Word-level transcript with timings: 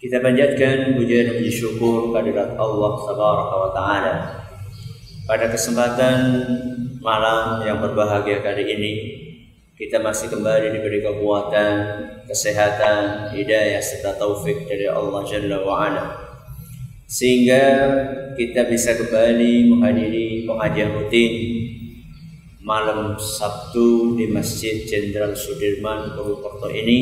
Kita 0.00 0.16
panjatkan 0.16 0.96
pujian 0.96 1.28
dan 1.28 1.34
puji 1.36 1.52
syukur 1.52 2.08
kehadirat 2.08 2.56
Allah 2.56 2.92
Tabaraka 3.04 3.54
wa 3.60 3.70
taala. 3.76 4.14
Pada 5.28 5.52
kesempatan 5.52 6.40
malam 7.04 7.60
yang 7.68 7.84
berbahagia 7.84 8.40
kali 8.40 8.64
ini, 8.64 8.92
kita 9.76 10.00
masih 10.00 10.32
kembali 10.32 10.72
diberi 10.72 11.04
kekuatan, 11.04 11.72
kesehatan, 12.24 13.28
hidayah 13.36 13.76
serta 13.76 14.16
taufik 14.16 14.64
dari 14.64 14.88
Allah 14.88 15.20
Jalla 15.28 15.60
wa 15.68 15.84
ala. 15.84 16.04
Sehingga 17.04 17.60
kita 18.40 18.72
bisa 18.72 18.96
kembali 18.96 19.68
menghadiri 19.68 20.48
pengajian 20.48 20.96
rutin 20.96 21.32
malam 22.64 23.20
Sabtu 23.20 24.16
di 24.16 24.32
Masjid 24.32 24.80
Jenderal 24.80 25.36
Sudirman 25.36 26.16
Purwokerto 26.16 26.72
ini. 26.72 26.98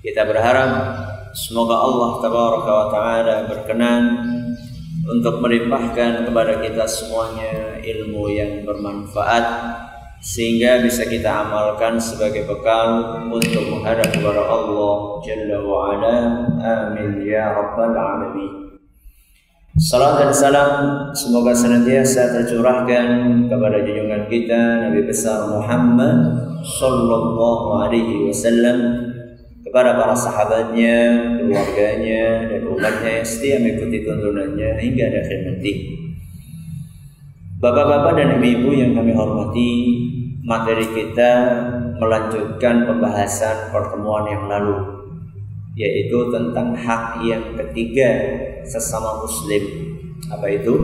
Kita 0.00 0.24
berharap 0.24 0.72
Semoga 1.34 1.82
Allah 1.82 2.22
Tabaraka 2.22 2.70
wa 2.70 2.86
Ta'ala 2.94 3.36
berkenan 3.50 4.02
untuk 5.02 5.42
melimpahkan 5.42 6.22
kepada 6.30 6.62
kita 6.62 6.86
semuanya 6.86 7.74
ilmu 7.82 8.30
yang 8.30 8.62
bermanfaat 8.62 9.42
sehingga 10.22 10.78
bisa 10.86 11.02
kita 11.10 11.26
amalkan 11.26 11.98
sebagai 11.98 12.46
bekal 12.46 13.18
untuk 13.26 13.66
menghadap 13.66 14.14
kepada 14.14 14.46
Allah 14.46 14.94
Jalla 15.26 15.58
wa 15.58 15.78
Ala. 15.90 16.16
Amin 16.62 17.26
ya 17.26 17.50
rabbal 17.50 17.98
alamin. 17.98 18.78
Salam 19.74 20.22
dan 20.22 20.30
salam 20.30 20.70
semoga 21.18 21.50
senantiasa 21.50 22.30
tercurahkan 22.30 23.50
kepada 23.50 23.82
junjungan 23.82 24.30
kita 24.30 24.86
Nabi 24.86 25.02
besar 25.02 25.50
Muhammad 25.50 26.46
sallallahu 26.62 27.82
alaihi 27.82 28.30
wasallam 28.30 29.10
kepada 29.74 29.98
para 29.98 30.14
sahabatnya, 30.14 30.98
keluarganya, 31.34 32.46
dan 32.46 32.62
umatnya 32.62 33.10
yang 33.18 33.26
setia 33.26 33.58
mengikuti 33.58 34.06
tuntunannya 34.06 34.78
hingga 34.78 35.10
akhir 35.10 35.50
nanti. 35.50 35.72
Bapak-bapak 37.58 38.14
dan 38.14 38.38
ibu-ibu 38.38 38.70
yang 38.70 38.94
kami 38.94 39.18
hormati, 39.18 39.72
materi 40.46 40.86
kita 40.94 41.30
melanjutkan 41.98 42.86
pembahasan 42.86 43.74
pertemuan 43.74 44.30
yang 44.30 44.46
lalu, 44.46 44.78
yaitu 45.74 46.22
tentang 46.30 46.78
hak 46.78 47.26
yang 47.26 47.42
ketiga 47.58 48.14
sesama 48.62 49.26
muslim. 49.26 49.90
Apa 50.30 50.54
itu? 50.54 50.74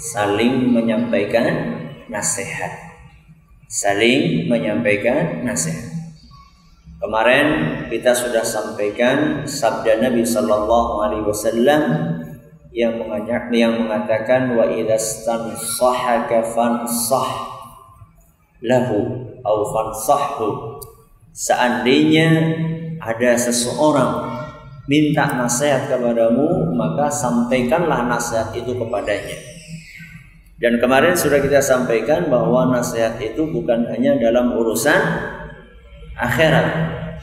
Saling 0.00 0.72
menyampaikan 0.72 1.84
nasihat. 2.08 2.96
Saling 3.68 4.48
menyampaikan 4.48 5.44
nasihat. 5.44 5.95
Kemarin 6.96 7.46
kita 7.92 8.16
sudah 8.16 8.40
sampaikan 8.40 9.44
sabda 9.44 10.00
Nabi 10.00 10.24
Sallallahu 10.24 11.04
Alaihi 11.04 11.28
Wasallam 11.28 11.82
yang 12.72 12.96
mengajak 12.96 13.52
yang 13.52 13.84
mengatakan 13.84 14.56
wa 14.56 14.64
idastansahaka 14.64 16.40
fansah 16.56 17.52
lahu 18.64 19.28
au 19.44 19.58
fansahhu 19.76 20.80
seandainya 21.36 22.56
ada 22.96 23.36
seseorang 23.36 24.32
minta 24.88 25.36
nasihat 25.36 25.92
kepadamu 25.92 26.72
maka 26.72 27.12
sampaikanlah 27.12 28.08
nasihat 28.08 28.56
itu 28.56 28.72
kepadanya. 28.72 29.36
Dan 30.56 30.80
kemarin 30.80 31.12
sudah 31.12 31.44
kita 31.44 31.60
sampaikan 31.60 32.32
bahwa 32.32 32.72
nasihat 32.72 33.20
itu 33.20 33.44
bukan 33.52 33.84
hanya 33.92 34.16
dalam 34.16 34.56
urusan 34.56 34.96
akhirat, 36.16 36.66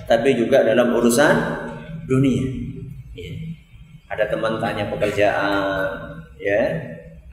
tapi 0.06 0.38
juga 0.38 0.62
dalam 0.62 0.94
urusan 0.94 1.36
dunia. 2.06 2.46
Ya. 3.18 3.34
Ada 4.14 4.30
teman 4.30 4.62
tanya 4.62 4.88
pekerjaan, 4.94 5.90
ya. 6.38 6.62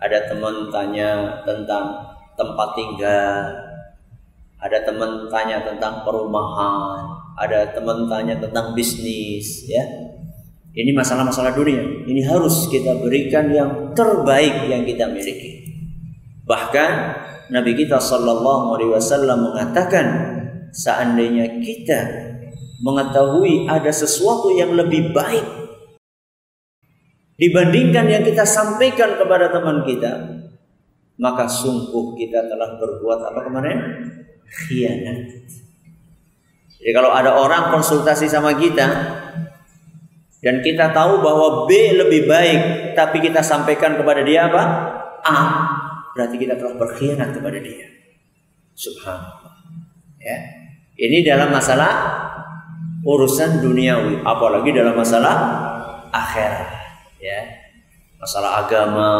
Ada 0.00 0.32
teman 0.32 0.72
tanya 0.72 1.40
tentang 1.44 1.92
tempat 2.32 2.68
tinggal. 2.72 3.52
Ada 4.60 4.88
teman 4.88 5.28
tanya 5.28 5.60
tentang 5.64 6.04
perumahan, 6.04 7.16
ada 7.36 7.68
teman 7.72 8.08
tanya 8.08 8.36
tentang 8.40 8.72
bisnis, 8.72 9.68
ya. 9.68 9.84
Ini 10.70 10.94
masalah-masalah 10.94 11.52
dunia. 11.52 11.82
Ini 12.06 12.22
harus 12.30 12.70
kita 12.70 12.96
berikan 13.02 13.50
yang 13.50 13.90
terbaik 13.92 14.70
yang 14.70 14.86
kita 14.86 15.10
miliki. 15.10 15.66
Bahkan 16.46 16.90
Nabi 17.50 17.74
kita 17.74 17.98
Shallallahu 17.98 18.78
Alaihi 18.78 18.92
Wasallam 18.94 19.50
mengatakan 19.50 20.06
seandainya 20.72 21.60
kita 21.62 22.00
mengetahui 22.80 23.68
ada 23.68 23.92
sesuatu 23.92 24.50
yang 24.56 24.72
lebih 24.72 25.12
baik 25.12 25.60
dibandingkan 27.40 28.04
yang 28.04 28.20
kita 28.20 28.44
sampaikan 28.44 29.16
kepada 29.16 29.48
teman 29.48 29.80
kita, 29.88 30.12
maka 31.16 31.48
sungguh 31.48 32.12
kita 32.20 32.44
telah 32.52 32.76
berbuat 32.76 33.20
apa 33.32 33.40
kemarin? 33.48 33.78
Khianat. 34.44 35.48
Jadi 36.80 36.92
kalau 36.92 37.12
ada 37.12 37.40
orang 37.40 37.72
konsultasi 37.72 38.28
sama 38.28 38.56
kita 38.60 38.88
dan 40.44 40.60
kita 40.60 40.92
tahu 40.92 41.24
bahwa 41.24 41.64
B 41.64 41.96
lebih 41.96 42.28
baik, 42.28 42.92
tapi 42.92 43.24
kita 43.24 43.40
sampaikan 43.40 43.96
kepada 43.96 44.20
dia 44.20 44.48
apa? 44.52 44.62
A. 45.24 45.38
Berarti 46.12 46.36
kita 46.36 46.60
telah 46.60 46.76
berkhianat 46.76 47.32
kepada 47.32 47.56
dia. 47.60 47.88
Subhanallah. 48.76 49.56
Ya. 50.20 50.59
Ini 50.96 51.22
dalam 51.26 51.54
masalah 51.54 51.92
urusan 53.04 53.64
duniawi, 53.64 54.20
apalagi 54.24 54.70
dalam 54.74 54.94
masalah 54.96 55.36
akhirat, 56.10 56.70
ya. 57.20 57.40
Masalah 58.20 58.66
agama, 58.66 59.10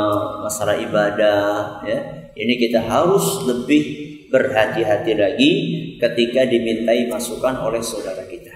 masalah 0.45 0.77
ibadah, 0.77 1.81
ya. 1.87 1.99
Ini 2.37 2.55
kita 2.61 2.85
harus 2.85 3.45
lebih 3.49 3.83
berhati-hati 4.31 5.13
lagi 5.19 5.51
ketika 5.99 6.47
dimintai 6.47 7.11
masukan 7.11 7.59
oleh 7.61 7.83
saudara 7.83 8.25
kita. 8.25 8.55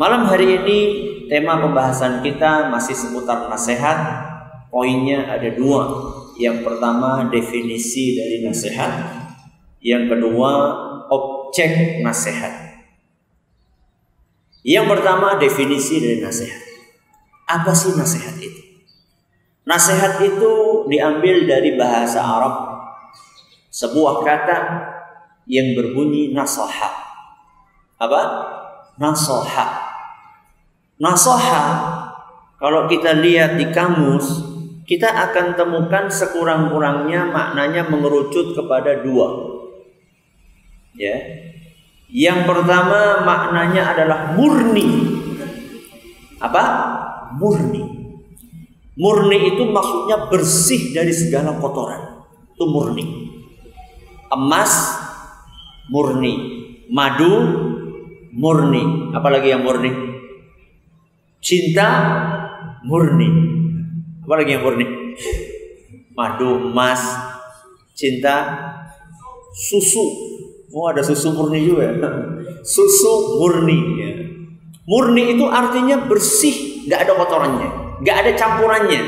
Malam 0.00 0.24
hari 0.24 0.58
ini 0.62 0.78
tema 1.28 1.60
pembahasan 1.60 2.24
kita 2.24 2.72
masih 2.72 2.96
seputar 2.96 3.46
nasihat. 3.52 4.30
Poinnya 4.72 5.28
ada 5.28 5.52
dua. 5.52 5.84
Yang 6.40 6.64
pertama 6.64 7.28
definisi 7.28 8.16
dari 8.16 8.40
nasihat. 8.40 9.20
Yang 9.84 10.16
kedua 10.16 10.50
objek 11.52 12.00
nasihat. 12.00 12.80
Yang 14.64 14.86
pertama 14.88 15.36
definisi 15.36 16.00
dari 16.00 16.24
nasihat. 16.24 16.64
Apa 17.44 17.76
sih 17.76 17.92
nasihat 17.92 18.40
itu? 18.40 18.88
Nasihat 19.68 20.16
itu 20.24 20.52
diambil 20.88 21.44
dari 21.44 21.76
bahasa 21.76 22.24
Arab 22.24 22.56
sebuah 23.68 24.24
kata 24.24 24.58
yang 25.44 25.76
berbunyi 25.76 26.32
nasaha. 26.32 26.88
Apa? 28.00 28.22
Nasaha. 28.96 29.66
Nasaha 30.96 31.64
kalau 32.56 32.88
kita 32.88 33.12
lihat 33.20 33.60
di 33.60 33.68
kamus 33.68 34.40
kita 34.88 35.04
akan 35.28 35.52
temukan 35.52 36.08
sekurang-kurangnya 36.08 37.28
maknanya 37.28 37.92
mengerucut 37.92 38.56
kepada 38.56 39.04
dua. 39.04 39.60
Ya. 40.96 41.16
Yang 42.12 42.44
pertama 42.44 43.24
maknanya 43.24 43.96
adalah 43.96 44.18
murni. 44.36 45.16
Apa? 46.36 46.64
Murni. 47.40 47.82
Murni 48.92 49.56
itu 49.56 49.64
maksudnya 49.72 50.28
bersih 50.28 50.92
dari 50.92 51.16
segala 51.16 51.56
kotoran. 51.56 52.28
Itu 52.52 52.68
murni. 52.68 53.32
Emas 54.28 55.00
murni, 55.88 56.32
madu 56.88 57.32
murni, 58.32 59.12
apalagi 59.16 59.52
yang 59.52 59.64
murni? 59.64 59.92
Cinta 61.40 61.88
murni. 62.84 63.28
Apalagi 64.24 64.56
yang 64.56 64.64
murni? 64.64 64.86
Madu, 66.12 66.72
emas, 66.72 67.00
cinta, 67.96 68.36
susu 69.52 70.31
Oh 70.72 70.88
ada 70.88 71.04
susu 71.04 71.36
murni 71.36 71.68
juga. 71.68 71.92
Susu 72.74 73.38
murni. 73.38 73.78
Ya. 74.00 74.12
Murni 74.88 75.36
itu 75.38 75.46
artinya 75.46 76.08
bersih, 76.08 76.88
nggak 76.90 77.00
ada 77.06 77.12
kotorannya, 77.14 77.68
nggak 78.02 78.16
ada 78.18 78.30
campurannya. 78.34 79.02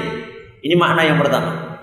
Ini 0.63 0.75
makna 0.79 1.03
yang 1.03 1.19
pertama. 1.19 1.83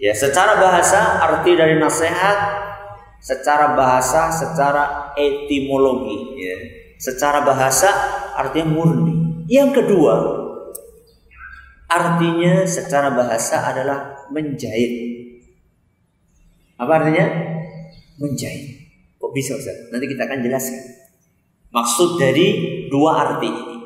Ya, 0.00 0.16
secara 0.16 0.56
bahasa 0.56 1.20
arti 1.20 1.60
dari 1.60 1.76
nasihat 1.76 2.38
secara 3.20 3.76
bahasa, 3.76 4.32
secara 4.32 5.12
etimologi, 5.12 6.40
ya. 6.40 6.56
Secara 6.96 7.44
bahasa 7.44 7.92
artinya 8.32 8.72
murni. 8.72 9.44
Yang 9.44 9.84
kedua, 9.84 10.14
artinya 11.84 12.64
secara 12.64 13.12
bahasa 13.12 13.60
adalah 13.60 14.24
menjahit. 14.32 14.92
Apa 16.80 16.92
artinya? 16.96 17.26
Menjahit. 18.20 18.92
Kok 19.16 19.32
bisa 19.32 19.56
Ustaz? 19.56 19.88
Nanti 19.88 20.06
kita 20.12 20.28
akan 20.28 20.44
jelaskan. 20.44 20.82
Maksud 21.72 22.20
dari 22.20 22.46
dua 22.92 23.10
arti 23.16 23.48
ini. 23.48 23.76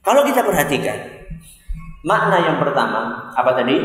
Kalau 0.00 0.22
kita 0.24 0.46
perhatikan, 0.46 0.96
makna 2.06 2.40
yang 2.40 2.58
pertama 2.62 3.32
apa 3.34 3.50
tadi? 3.58 3.76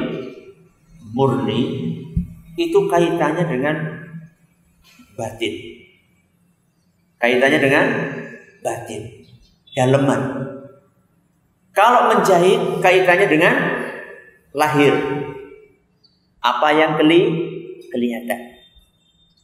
Murni 1.15 1.62
itu 2.56 2.79
kaitannya 2.88 3.44
dengan 3.47 3.75
batin. 5.15 5.53
Kaitannya 7.19 7.59
dengan 7.59 7.85
batin, 8.59 9.01
daleman. 9.75 10.21
Kalau 11.75 12.15
menjahit 12.15 12.79
kaitannya 12.79 13.27
dengan 13.27 13.56
lahir. 14.56 14.95
Apa 16.39 16.69
yang 16.77 16.95
keli 16.95 17.21
kelihatan. 17.91 18.55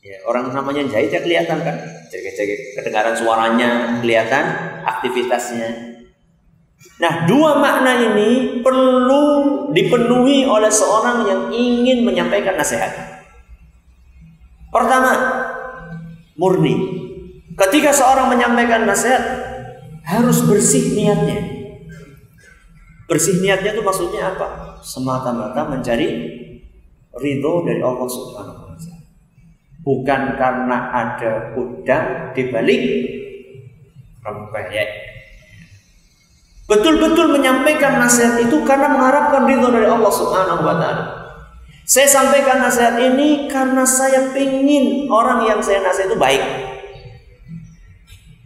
Ya, 0.01 0.17
orang 0.25 0.49
namanya 0.49 0.81
jahit 0.89 1.13
ya 1.13 1.21
kelihatan 1.21 1.61
kan. 1.61 1.77
Cek-cek 2.09 2.73
kedengaran 2.73 3.13
suaranya, 3.13 4.01
kelihatan 4.01 4.43
aktivitasnya. 4.81 5.93
Nah, 6.97 7.29
dua 7.29 7.61
makna 7.61 7.93
ini 8.01 8.61
perlu 8.65 9.23
dipenuhi 9.69 10.49
oleh 10.49 10.73
seorang 10.73 11.29
yang 11.29 11.41
ingin 11.53 12.01
menyampaikan 12.01 12.57
nasihat. 12.57 13.21
Pertama, 14.73 15.13
murni. 16.33 16.97
Ketika 17.53 17.93
seorang 17.93 18.33
menyampaikan 18.33 18.89
nasihat, 18.89 19.21
harus 20.01 20.41
bersih 20.49 20.97
niatnya. 20.97 21.45
Bersih 23.05 23.37
niatnya 23.37 23.77
itu 23.77 23.85
maksudnya 23.85 24.33
apa? 24.33 24.81
Semata-mata 24.81 25.69
mencari 25.69 26.09
ridho 27.21 27.53
dari 27.61 27.85
Allah 27.85 28.09
Subhanahu 28.09 28.70
bukan 29.81 30.37
karena 30.37 30.77
ada 30.93 31.53
udang 31.57 32.33
di 32.37 32.43
balik 32.53 32.83
rempeyek. 34.21 34.89
Betul-betul 36.69 37.35
menyampaikan 37.35 37.99
nasihat 37.99 38.39
itu 38.39 38.63
karena 38.63 38.87
mengharapkan 38.87 39.43
ridho 39.43 39.67
dari 39.73 39.91
Allah 39.91 40.07
Subhanahu 40.07 40.63
wa 40.63 40.75
taala. 40.79 41.05
Saya 41.83 42.07
sampaikan 42.07 42.63
nasihat 42.63 42.95
ini 42.95 43.51
karena 43.51 43.83
saya 43.83 44.31
ingin 44.31 45.11
orang 45.11 45.43
yang 45.43 45.59
saya 45.59 45.83
nasihat 45.83 46.13
itu 46.13 46.17
baik. 46.21 46.43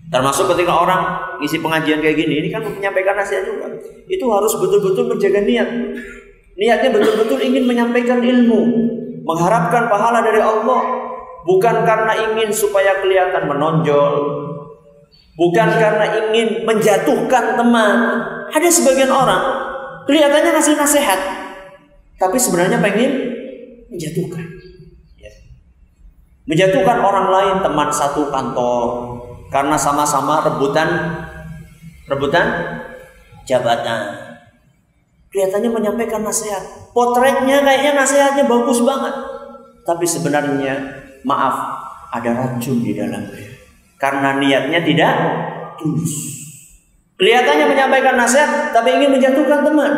Termasuk 0.09 0.49
ketika 0.55 0.73
orang 0.73 1.01
isi 1.43 1.59
pengajian 1.59 1.99
kayak 1.99 2.17
gini, 2.17 2.41
ini 2.41 2.49
kan 2.49 2.63
menyampaikan 2.65 3.19
nasihat 3.19 3.45
juga. 3.45 3.67
Itu 4.07 4.25
harus 4.31 4.55
betul-betul 4.57 5.11
menjaga 5.11 5.43
niat. 5.43 5.69
Niatnya 6.55 6.89
betul-betul 6.95 7.37
ingin 7.43 7.67
menyampaikan 7.67 8.23
ilmu, 8.23 8.61
mengharapkan 9.27 9.91
pahala 9.91 10.23
dari 10.23 10.39
Allah, 10.39 10.81
bukan 11.45 11.85
karena 11.85 12.13
ingin 12.17 12.49
supaya 12.49 12.99
kelihatan 12.99 13.45
menonjol, 13.45 14.15
bukan 15.37 15.69
karena 15.77 16.05
ingin 16.25 16.65
menjatuhkan 16.65 17.55
teman. 17.55 17.97
Ada 18.49 18.67
sebagian 18.69 19.13
orang 19.13 19.41
kelihatannya 20.09 20.51
ngasih 20.57 20.75
nasihat, 20.75 21.19
tapi 22.17 22.37
sebenarnya 22.41 22.81
pengen 22.81 23.11
menjatuhkan. 23.93 24.45
Ya. 25.21 25.31
Menjatuhkan 26.49 26.97
orang 26.99 27.27
lain, 27.29 27.55
teman 27.61 27.89
satu 27.93 28.33
kantor, 28.33 28.85
karena 29.53 29.77
sama-sama 29.77 30.41
rebutan 30.41 30.89
rebutan 32.09 32.45
jabatan. 33.45 34.25
Kelihatannya 35.29 35.69
menyampaikan 35.69 36.23
nasihat. 36.23 36.63
Potretnya 36.95 37.59
kayaknya 37.59 37.91
nasihatnya 37.91 38.47
bagus 38.47 38.79
banget. 38.79 39.13
Tapi 39.83 40.05
sebenarnya 40.07 41.04
maaf, 41.25 41.55
ada 42.13 42.31
racun 42.31 42.85
di 42.85 42.93
dalamnya. 42.93 43.43
Karena 43.97 44.37
niatnya 44.37 44.79
tidak 44.85 45.13
tulus. 45.81 46.13
Kelihatannya 47.15 47.65
menyampaikan 47.71 48.15
nasihat, 48.19 48.75
tapi 48.75 48.95
ingin 48.95 49.11
menjatuhkan 49.17 49.65
teman. 49.65 49.91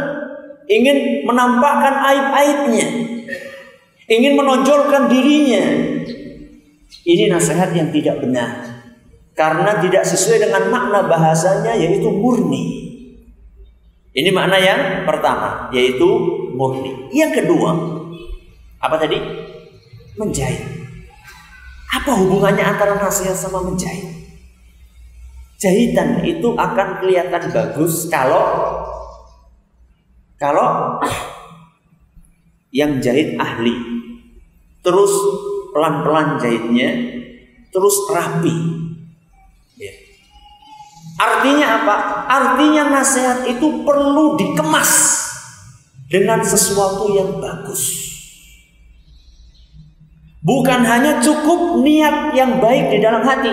Ingin 0.70 1.28
menampakkan 1.28 1.96
aib-aibnya. 2.14 2.88
Ingin 4.08 4.34
menonjolkan 4.40 5.12
dirinya. 5.12 5.64
Ini 7.08 7.32
nasihat 7.32 7.76
yang 7.76 7.92
tidak 7.92 8.24
benar. 8.24 8.80
Karena 9.34 9.78
tidak 9.84 10.04
sesuai 10.06 10.50
dengan 10.50 10.72
makna 10.72 11.06
bahasanya 11.06 11.78
yaitu 11.78 12.10
murni. 12.10 12.88
Ini 14.18 14.34
makna 14.34 14.58
yang 14.58 15.06
pertama, 15.06 15.70
yaitu 15.70 16.10
murni. 16.58 17.10
Yang 17.14 17.44
kedua, 17.44 17.70
apa 18.82 18.96
tadi? 18.98 19.18
Menjahit. 20.18 20.77
Apa 21.88 22.12
hubungannya 22.20 22.64
antara 22.64 23.00
nasihat 23.00 23.36
sama 23.36 23.64
menjahit? 23.64 24.12
Jahitan 25.58 26.22
itu 26.22 26.54
akan 26.54 27.02
kelihatan 27.02 27.50
bagus 27.50 28.06
kalau 28.12 28.46
kalau 30.38 31.02
yang 32.70 33.02
jahit 33.02 33.34
ahli. 33.42 33.74
Terus 34.86 35.12
pelan-pelan 35.74 36.38
jahitnya, 36.38 36.90
terus 37.74 38.06
rapi. 38.08 38.56
Ya. 39.76 39.94
Artinya 41.18 41.68
apa? 41.82 41.96
Artinya 42.30 42.84
nasihat 43.02 43.50
itu 43.50 43.82
perlu 43.82 44.38
dikemas 44.38 45.26
dengan 46.08 46.40
sesuatu 46.46 47.12
yang 47.12 47.42
bagus. 47.42 48.07
Bukan 50.48 50.80
hanya 50.88 51.20
cukup 51.20 51.84
niat 51.84 52.32
yang 52.32 52.64
baik 52.64 52.88
di 52.88 53.04
dalam 53.04 53.20
hati. 53.20 53.52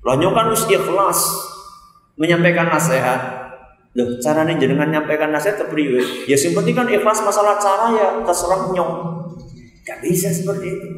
Lonyokan 0.00 0.48
harus 0.48 0.64
ikhlas 0.72 1.18
menyampaikan 2.16 2.72
nasihat. 2.72 3.20
Loh, 3.92 4.16
caranya 4.24 4.56
jenengan 4.56 4.88
menyampaikan 4.88 5.28
nasihat 5.28 5.68
kepriwe? 5.68 6.24
Ya 6.24 6.36
sing 6.36 6.56
penting 6.56 6.72
kan 6.72 6.88
ikhlas 6.88 7.20
masalah 7.20 7.60
cara 7.60 7.92
ya 7.92 8.08
terserah 8.24 8.72
nyong. 8.72 8.92
Gak 9.84 10.00
bisa 10.00 10.32
seperti 10.32 10.66
itu. 10.80 10.88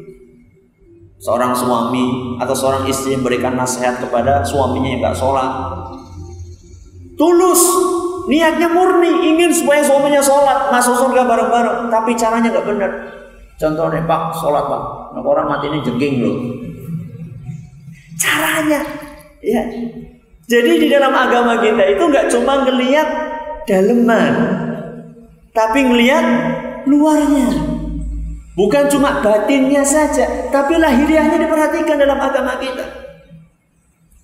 Seorang 1.19 1.51
suami 1.51 2.39
atau 2.39 2.55
seorang 2.55 2.87
istri 2.87 3.19
yang 3.19 3.27
berikan 3.27 3.59
nasihat 3.59 3.99
kepada 3.99 4.47
suaminya 4.47 4.95
yang 4.95 5.03
gak 5.03 5.19
sholat. 5.19 5.51
Tulus, 7.19 7.59
niatnya 8.31 8.71
murni, 8.71 9.35
ingin 9.35 9.51
supaya 9.51 9.83
suaminya 9.83 10.23
sholat, 10.23 10.71
masuk 10.71 10.95
surga 10.95 11.27
bareng-bareng. 11.27 11.91
Tapi 11.91 12.15
caranya 12.15 12.47
gak 12.47 12.63
benar. 12.63 12.91
Contohnya 13.59 14.07
Pak, 14.07 14.39
sholat 14.39 14.65
Pak. 14.71 14.83
Nah, 15.13 15.21
orang 15.21 15.51
mati 15.51 15.67
ini 15.67 15.83
jengking 15.83 16.23
loh. 16.23 16.37
Caranya, 18.15 18.79
ya. 19.43 19.61
Jadi 20.47 20.71
di 20.81 20.87
dalam 20.87 21.11
agama 21.11 21.59
kita 21.59 21.83
itu 21.91 22.03
nggak 22.07 22.31
cuma 22.31 22.63
ngelihat 22.63 23.07
daleman, 23.67 24.33
tapi 25.51 25.79
ngelihat 25.85 26.25
luarnya. 26.87 27.47
Bukan 28.55 28.91
cuma 28.91 29.19
batinnya 29.23 29.83
saja, 29.83 30.51
tapi 30.51 30.79
lahiriahnya 30.79 31.37
diperhatikan 31.37 31.95
dalam 31.99 32.19
agama 32.19 32.59
kita. 32.59 32.83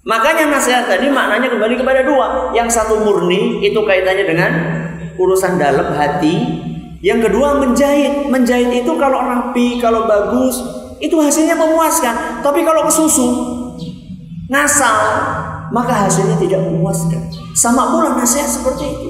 Makanya 0.05 0.53
nasihat 0.53 0.85
tadi 0.85 1.09
maknanya 1.09 1.49
kembali 1.49 1.75
kepada 1.81 2.01
dua. 2.05 2.51
Yang 2.53 2.77
satu 2.77 3.01
murni 3.03 3.63
itu 3.63 3.79
kaitannya 3.83 4.25
dengan 4.27 4.51
urusan 5.17 5.57
dalam 5.57 5.91
hati 5.97 6.35
yang 7.05 7.21
kedua 7.21 7.61
menjahit. 7.61 8.25
Menjahit 8.33 8.81
itu 8.81 8.91
kalau 8.97 9.21
rapi, 9.21 9.77
kalau 9.77 10.09
bagus, 10.09 10.57
itu 10.97 11.13
hasilnya 11.13 11.53
memuaskan. 11.53 12.41
Tapi 12.41 12.65
kalau 12.65 12.89
kesusu, 12.89 13.27
ngasal, 14.49 14.97
maka 15.69 16.09
hasilnya 16.09 16.41
tidak 16.41 16.65
memuaskan. 16.65 17.29
Sama 17.53 17.93
pula 17.93 18.17
nasihat 18.17 18.49
seperti 18.49 18.85
itu. 18.89 19.09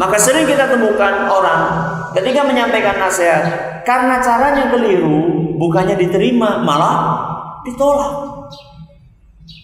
Maka 0.00 0.16
sering 0.16 0.48
kita 0.48 0.64
temukan 0.72 1.28
orang 1.28 1.62
ketika 2.16 2.48
menyampaikan 2.48 2.96
nasihat 2.96 3.44
karena 3.84 4.16
caranya 4.24 4.72
keliru, 4.72 5.52
bukannya 5.60 6.00
diterima, 6.00 6.64
malah 6.64 6.96
ditolak. 7.68 8.40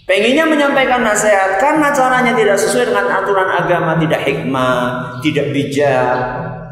Pengennya 0.04 0.44
menyampaikan 0.46 1.02
nasihat 1.02 1.58
karena 1.58 1.90
caranya 1.90 2.36
tidak 2.36 2.60
sesuai 2.60 2.92
dengan 2.92 3.06
aturan 3.10 3.48
agama, 3.48 3.98
tidak 3.98 4.22
hikmah, 4.22 5.18
tidak 5.18 5.50
bijak, 5.50 6.18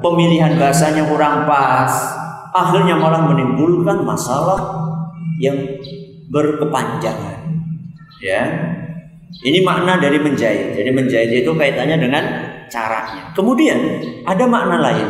pemilihan 0.04 0.60
bahasanya 0.60 1.08
kurang 1.08 1.48
pas, 1.48 1.88
akhirnya 2.52 3.00
malah 3.00 3.24
menimbulkan 3.24 4.04
masalah 4.04 4.60
yang 5.40 5.56
berkepanjangan. 6.28 7.40
Ya. 8.20 8.44
Ini 9.34 9.66
makna 9.66 9.98
dari 9.98 10.20
menjahit. 10.20 10.78
Jadi 10.78 10.90
menjahit 10.94 11.32
itu 11.32 11.50
kaitannya 11.56 11.98
dengan 11.98 12.24
caranya. 12.70 13.34
Kemudian 13.34 13.80
ada 14.22 14.44
makna 14.46 14.78
lain. 14.78 15.08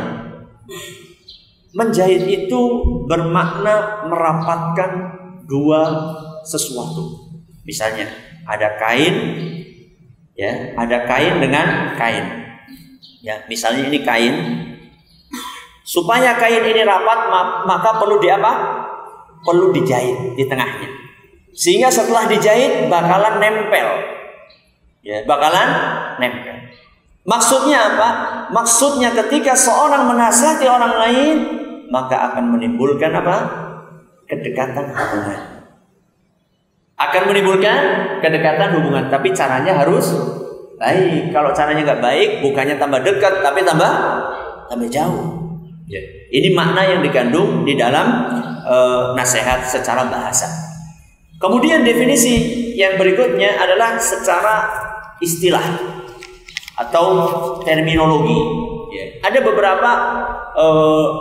Menjahit 1.74 2.24
itu 2.24 2.62
bermakna 3.04 4.06
merapatkan 4.08 4.90
dua 5.44 5.82
sesuatu. 6.46 7.34
Misalnya 7.68 8.08
ada 8.48 8.80
kain 8.80 9.14
ya, 10.32 10.72
ada 10.78 11.04
kain 11.04 11.42
dengan 11.42 11.92
kain. 12.00 12.26
Ya, 13.20 13.44
misalnya 13.48 13.88
ini 13.92 14.00
kain 14.04 14.36
supaya 15.84 16.34
kain 16.40 16.64
ini 16.64 16.82
rapat 16.82 17.30
maka 17.68 18.00
perlu 18.00 18.16
di 18.18 18.32
apa? 18.32 18.52
Perlu 19.44 19.70
dijahit 19.76 20.34
di 20.34 20.44
tengahnya. 20.48 20.88
Sehingga 21.52 21.92
setelah 21.92 22.26
dijahit 22.26 22.88
bakalan 22.88 23.38
nempel. 23.38 23.88
Ya, 25.04 25.20
bakalan 25.28 25.68
nempel. 26.16 26.56
Maksudnya 27.28 27.94
apa? 27.94 28.08
Maksudnya 28.50 29.12
ketika 29.12 29.52
seorang 29.52 30.08
menasihati 30.08 30.64
orang 30.64 30.94
lain 30.96 31.36
maka 31.92 32.32
akan 32.32 32.56
menimbulkan 32.56 33.12
apa? 33.12 33.64
kedekatan 34.24 34.88
hubungan 34.92 35.40
akan 36.94 37.22
menimbulkan 37.28 37.78
kedekatan 38.22 38.70
hubungan 38.78 39.04
tapi 39.12 39.34
caranya 39.34 39.76
harus 39.76 40.14
baik 40.80 41.34
kalau 41.34 41.52
caranya 41.52 41.92
nggak 41.92 42.02
baik 42.02 42.30
bukannya 42.40 42.80
tambah 42.80 43.02
dekat 43.04 43.44
tapi 43.44 43.60
tambah 43.66 43.92
tambah 44.70 44.88
jauh 44.88 45.43
ya. 45.88 46.00
ini 46.32 46.52
makna 46.52 46.84
yang 46.84 47.00
dikandung 47.00 47.62
di 47.62 47.74
dalam 47.74 48.06
e, 48.62 48.76
nasihat 49.18 49.64
secara 49.66 50.08
bahasa 50.08 50.46
kemudian 51.38 51.82
definisi 51.82 52.72
yang 52.74 52.98
berikutnya 52.98 53.60
adalah 53.60 53.96
secara 53.98 54.68
istilah 55.22 55.64
atau 56.74 57.06
terminologi 57.62 58.40
ya. 58.92 59.30
ada 59.30 59.38
beberapa 59.44 59.90
e, 60.52 60.66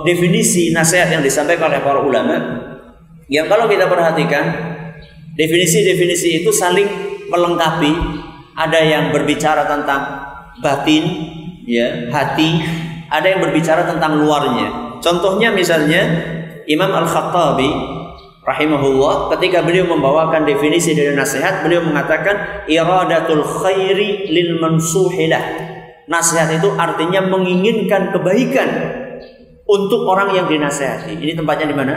definisi 0.08 0.74
nasihat 0.74 1.14
yang 1.14 1.22
disampaikan 1.22 1.70
oleh 1.70 1.82
para 1.82 2.00
ulama 2.02 2.36
yang 3.32 3.48
kalau 3.48 3.66
kita 3.72 3.88
perhatikan 3.88 4.74
Definisi-definisi 5.34 6.46
itu 6.46 6.54
saling 6.54 6.86
melengkapi. 7.30 8.22
Ada 8.54 8.80
yang 8.86 9.04
berbicara 9.10 9.66
tentang 9.66 10.02
batin, 10.62 11.04
ya, 11.66 12.06
hati, 12.14 12.62
ada 13.14 13.28
yang 13.30 13.46
berbicara 13.46 13.86
tentang 13.86 14.18
luarnya. 14.18 14.98
Contohnya 14.98 15.54
misalnya 15.54 16.02
Imam 16.66 16.90
Al-Khattabi 16.90 17.70
rahimahullah 18.42 19.30
ketika 19.38 19.62
beliau 19.62 19.86
membawakan 19.86 20.50
definisi 20.50 20.98
dari 20.98 21.14
nasihat, 21.14 21.62
beliau 21.62 21.86
mengatakan 21.86 22.66
iradatul 22.66 23.46
khairi 23.46 24.34
lil 24.34 24.58
mansuhilah. 24.58 25.70
Nasihat 26.10 26.60
itu 26.60 26.74
artinya 26.76 27.24
menginginkan 27.24 28.12
kebaikan 28.12 28.70
untuk 29.70 30.04
orang 30.10 30.36
yang 30.36 30.50
dinasehati. 30.50 31.16
Ini 31.16 31.38
tempatnya 31.38 31.70
di 31.72 31.76
mana? 31.78 31.96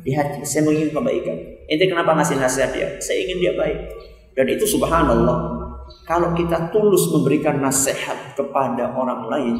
Di 0.00 0.14
hati. 0.16 0.40
Saya 0.46 0.64
menginginkan 0.64 1.02
kebaikan. 1.02 1.36
Ente 1.68 1.84
kenapa 1.90 2.16
ngasih 2.16 2.40
nasihat 2.40 2.70
dia? 2.72 2.88
Saya 3.02 3.28
ingin 3.28 3.38
dia 3.42 3.52
baik. 3.58 3.78
Dan 4.32 4.48
itu 4.48 4.64
subhanallah. 4.64 5.61
Kalau 6.02 6.34
kita 6.34 6.74
tulus 6.74 7.08
memberikan 7.14 7.62
nasihat 7.62 8.34
kepada 8.34 8.90
orang 8.92 9.30
lain 9.30 9.56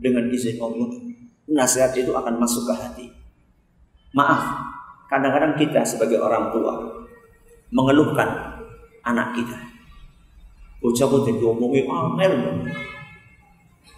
dengan 0.00 0.26
izin 0.32 0.56
Allah, 0.58 0.88
nasihat 1.46 1.92
itu 1.94 2.10
akan 2.10 2.40
masuk 2.40 2.64
ke 2.66 2.74
hati. 2.74 3.06
Maaf, 4.16 4.40
kadang-kadang 5.12 5.56
kita 5.56 5.84
sebagai 5.84 6.20
orang 6.20 6.48
tua 6.52 7.04
mengeluhkan 7.72 8.28
anak 9.04 9.36
kita. 9.36 9.58
Bocah 10.82 11.06
putih 11.06 11.38
diomongi 11.38 11.86
angel. 11.86 12.66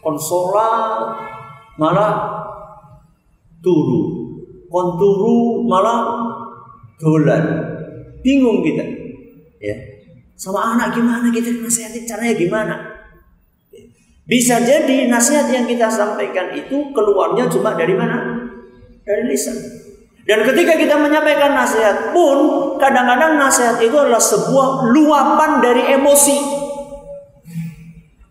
Konsolat 0.04 1.16
malah 1.80 2.44
turu. 3.64 4.28
Konturu 4.68 5.64
malah 5.64 6.28
dolan. 7.00 7.44
Bingung 8.20 8.60
kita. 8.60 8.84
Ya. 9.64 9.93
Sama 10.34 10.74
anak 10.74 10.98
gimana 10.98 11.30
kita 11.30 11.54
nasihatin 11.62 12.04
caranya 12.04 12.34
gimana? 12.34 12.74
Bisa 14.24 14.58
jadi 14.58 15.06
nasihat 15.06 15.52
yang 15.52 15.68
kita 15.68 15.86
sampaikan 15.86 16.50
itu 16.56 16.90
keluarnya 16.90 17.46
cuma 17.46 17.76
dari 17.78 17.94
mana? 17.94 18.48
Dari 19.04 19.22
lisan. 19.30 19.56
Dan 20.24 20.40
ketika 20.48 20.80
kita 20.80 20.96
menyampaikan 20.96 21.52
nasihat 21.52 22.16
pun 22.16 22.38
kadang-kadang 22.80 23.36
nasihat 23.36 23.76
itu 23.84 23.92
adalah 23.92 24.22
sebuah 24.22 24.88
luapan 24.96 25.60
dari 25.60 25.82
emosi. 25.92 26.38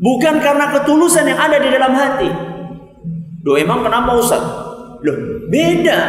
Bukan 0.02 0.42
karena 0.42 0.74
ketulusan 0.74 1.30
yang 1.30 1.40
ada 1.40 1.62
di 1.62 1.70
dalam 1.70 1.94
hati. 1.94 2.30
Doa 3.46 3.62
emang 3.62 3.86
kenapa 3.86 4.18
Ustaz? 4.18 4.42
Loh, 5.06 5.46
beda 5.48 6.00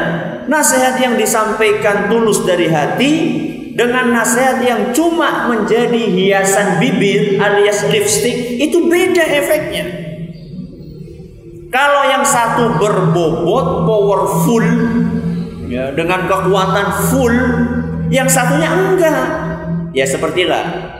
nasihat 0.48 0.96
yang 0.96 1.14
disampaikan 1.20 2.08
tulus 2.08 2.42
dari 2.48 2.72
hati 2.72 3.12
dengan 3.74 4.14
nasihat 4.14 4.62
yang 4.62 4.94
cuma 4.94 5.50
menjadi 5.50 5.98
hiasan 5.98 6.78
bibir 6.78 7.42
alias 7.42 7.82
lipstick 7.90 8.62
itu 8.62 8.86
beda 8.86 9.26
efeknya. 9.26 9.84
Kalau 11.74 12.06
yang 12.06 12.22
satu 12.22 12.78
berbobot, 12.78 13.82
powerful, 13.82 14.66
ya, 15.66 15.90
dengan 15.90 16.30
kekuatan 16.30 16.86
full, 17.10 17.34
yang 18.14 18.30
satunya 18.30 18.70
enggak. 18.70 19.26
Ya 19.90 20.06
sepertilah 20.06 20.94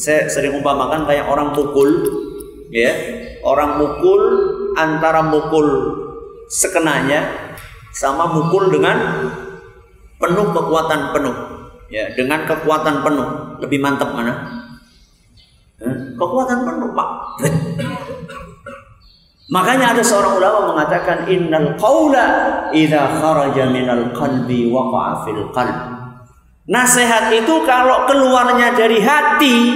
saya 0.00 0.24
sering 0.32 0.56
umpamakan 0.56 1.04
kayak 1.04 1.28
orang 1.28 1.52
mukul, 1.52 1.88
ya, 2.72 2.96
orang 3.44 3.76
mukul 3.76 4.20
antara 4.80 5.20
mukul 5.20 5.68
sekenanya 6.48 7.52
sama 7.92 8.24
mukul 8.32 8.72
dengan 8.72 9.28
penuh 10.16 10.48
kekuatan 10.48 11.12
penuh 11.12 11.55
ya 11.92 12.12
dengan 12.14 12.44
kekuatan 12.44 13.02
penuh. 13.02 13.28
Lebih 13.62 13.78
mantap 13.80 14.12
mana? 14.12 14.34
Kekuatan 16.16 16.58
penuh 16.64 16.90
pak. 16.96 17.10
Makanya 19.54 19.94
ada 19.94 20.02
seorang 20.02 20.42
ulama 20.42 20.74
mengatakan 20.74 21.30
innal 21.30 21.78
qaula 21.78 22.26
idza 22.74 23.22
kharaja 23.22 23.70
minal 23.70 24.10
qalbi 24.10 24.66
waqa'a 24.66 25.22
fil 25.22 25.54
qalb. 25.54 25.78
Nasihat 26.66 27.30
itu 27.30 27.62
kalau 27.62 28.10
keluarnya 28.10 28.74
dari 28.74 28.98
hati 28.98 29.70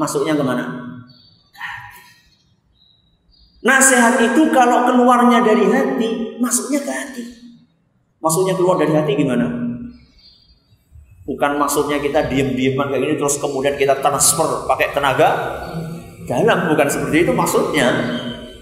masuknya 0.00 0.32
ke 0.32 0.40
mana 0.40 0.80
Nasihat 3.60 4.16
itu 4.24 4.48
kalau 4.56 4.88
keluarnya 4.88 5.44
dari 5.44 5.68
hati, 5.68 6.40
masuknya 6.40 6.80
ke 6.80 6.88
hati. 6.88 7.24
Maksudnya 8.20 8.56
keluar 8.56 8.80
dari 8.80 8.96
hati 8.96 9.12
gimana? 9.12 9.69
Bukan 11.24 11.60
maksudnya 11.60 12.00
kita 12.00 12.26
diem-dieman 12.26 12.90
kayak 12.90 13.02
gini 13.04 13.14
terus 13.20 13.36
kemudian 13.38 13.76
kita 13.76 14.00
transfer 14.00 14.64
pakai 14.66 14.90
tenaga 14.90 15.28
dalam, 16.24 16.70
bukan 16.72 16.88
seperti 16.88 17.28
itu 17.28 17.32
maksudnya. 17.36 17.88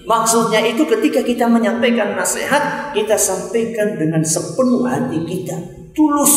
Maksudnya 0.08 0.64
itu 0.64 0.88
ketika 0.88 1.20
kita 1.20 1.44
menyampaikan 1.44 2.16
nasihat, 2.16 2.92
kita 2.96 3.14
sampaikan 3.14 3.94
dengan 4.00 4.24
sepenuh 4.24 4.88
hati 4.88 5.20
kita, 5.28 5.56
tulus. 5.92 6.32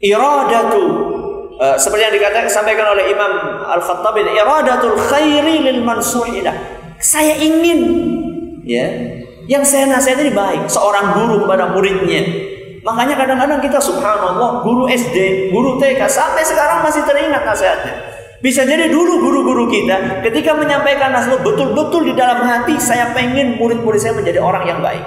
Iradatu. 0.00 1.14
Uh, 1.58 1.74
seperti 1.74 2.06
yang 2.06 2.14
dikatakan 2.14 2.46
sampaikan 2.46 2.94
oleh 2.94 3.10
Imam 3.10 3.32
Al-Khattabi 3.66 4.30
iradatul 4.30 4.94
khairi 4.94 5.58
lil 5.66 5.82
mansuhilah 5.82 6.78
saya 6.98 7.38
ingin 7.38 7.80
ya. 8.66 8.86
Yang 9.48 9.64
saya 9.64 9.88
nasihati 9.88 10.28
baik. 10.34 10.68
Seorang 10.68 11.16
guru 11.16 11.48
kepada 11.48 11.72
muridnya 11.72 12.20
makanya 12.88 13.20
kadang-kadang 13.20 13.60
kita 13.60 13.76
subhanallah 13.76 14.64
guru 14.64 14.88
SD 14.88 15.48
guru 15.52 15.76
TK 15.76 16.00
sampai 16.08 16.40
sekarang 16.40 16.80
masih 16.80 17.04
teringat 17.04 17.44
nasihatnya 17.44 17.92
bisa 18.40 18.64
jadi 18.64 18.88
dulu 18.88 19.20
guru-guru 19.20 19.68
kita 19.68 20.24
ketika 20.24 20.56
menyampaikan 20.56 21.12
nasihat 21.12 21.44
betul-betul 21.44 22.08
di 22.08 22.14
dalam 22.16 22.40
hati 22.48 22.80
saya 22.80 23.12
pengen 23.12 23.60
murid-murid 23.60 24.00
saya 24.00 24.16
menjadi 24.16 24.40
orang 24.40 24.64
yang 24.64 24.80
baik 24.80 25.04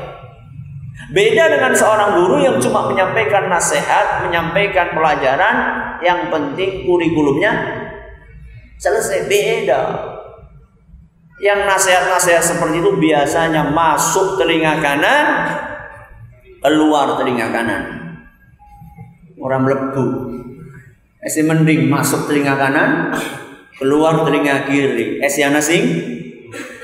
Beda 1.11 1.51
dengan 1.51 1.75
seorang 1.75 2.23
guru 2.23 2.39
yang 2.39 2.55
cuma 2.63 2.87
menyampaikan 2.87 3.51
nasihat, 3.51 4.23
menyampaikan 4.23 4.95
pelajaran, 4.95 5.55
yang 5.99 6.31
penting 6.31 6.87
kurikulumnya 6.87 7.51
selesai. 8.79 9.27
Beda. 9.27 9.81
Yang 11.43 11.59
nasihat-nasihat 11.67 12.43
seperti 12.45 12.79
itu 12.79 12.95
biasanya 12.95 13.75
masuk 13.75 14.39
telinga 14.39 14.79
kanan, 14.79 15.25
keluar 16.61 17.17
telinga 17.17 17.49
kanan. 17.49 17.83
Orang 19.41 19.65
melebu. 19.65 20.05
Esi 21.21 21.41
mending 21.45 21.89
masuk 21.89 22.29
telinga 22.29 22.57
kanan, 22.57 23.13
keluar 23.77 24.21
telinga 24.25 24.69
kiri. 24.69 25.21
Esi 25.21 25.41
sing 25.65 25.83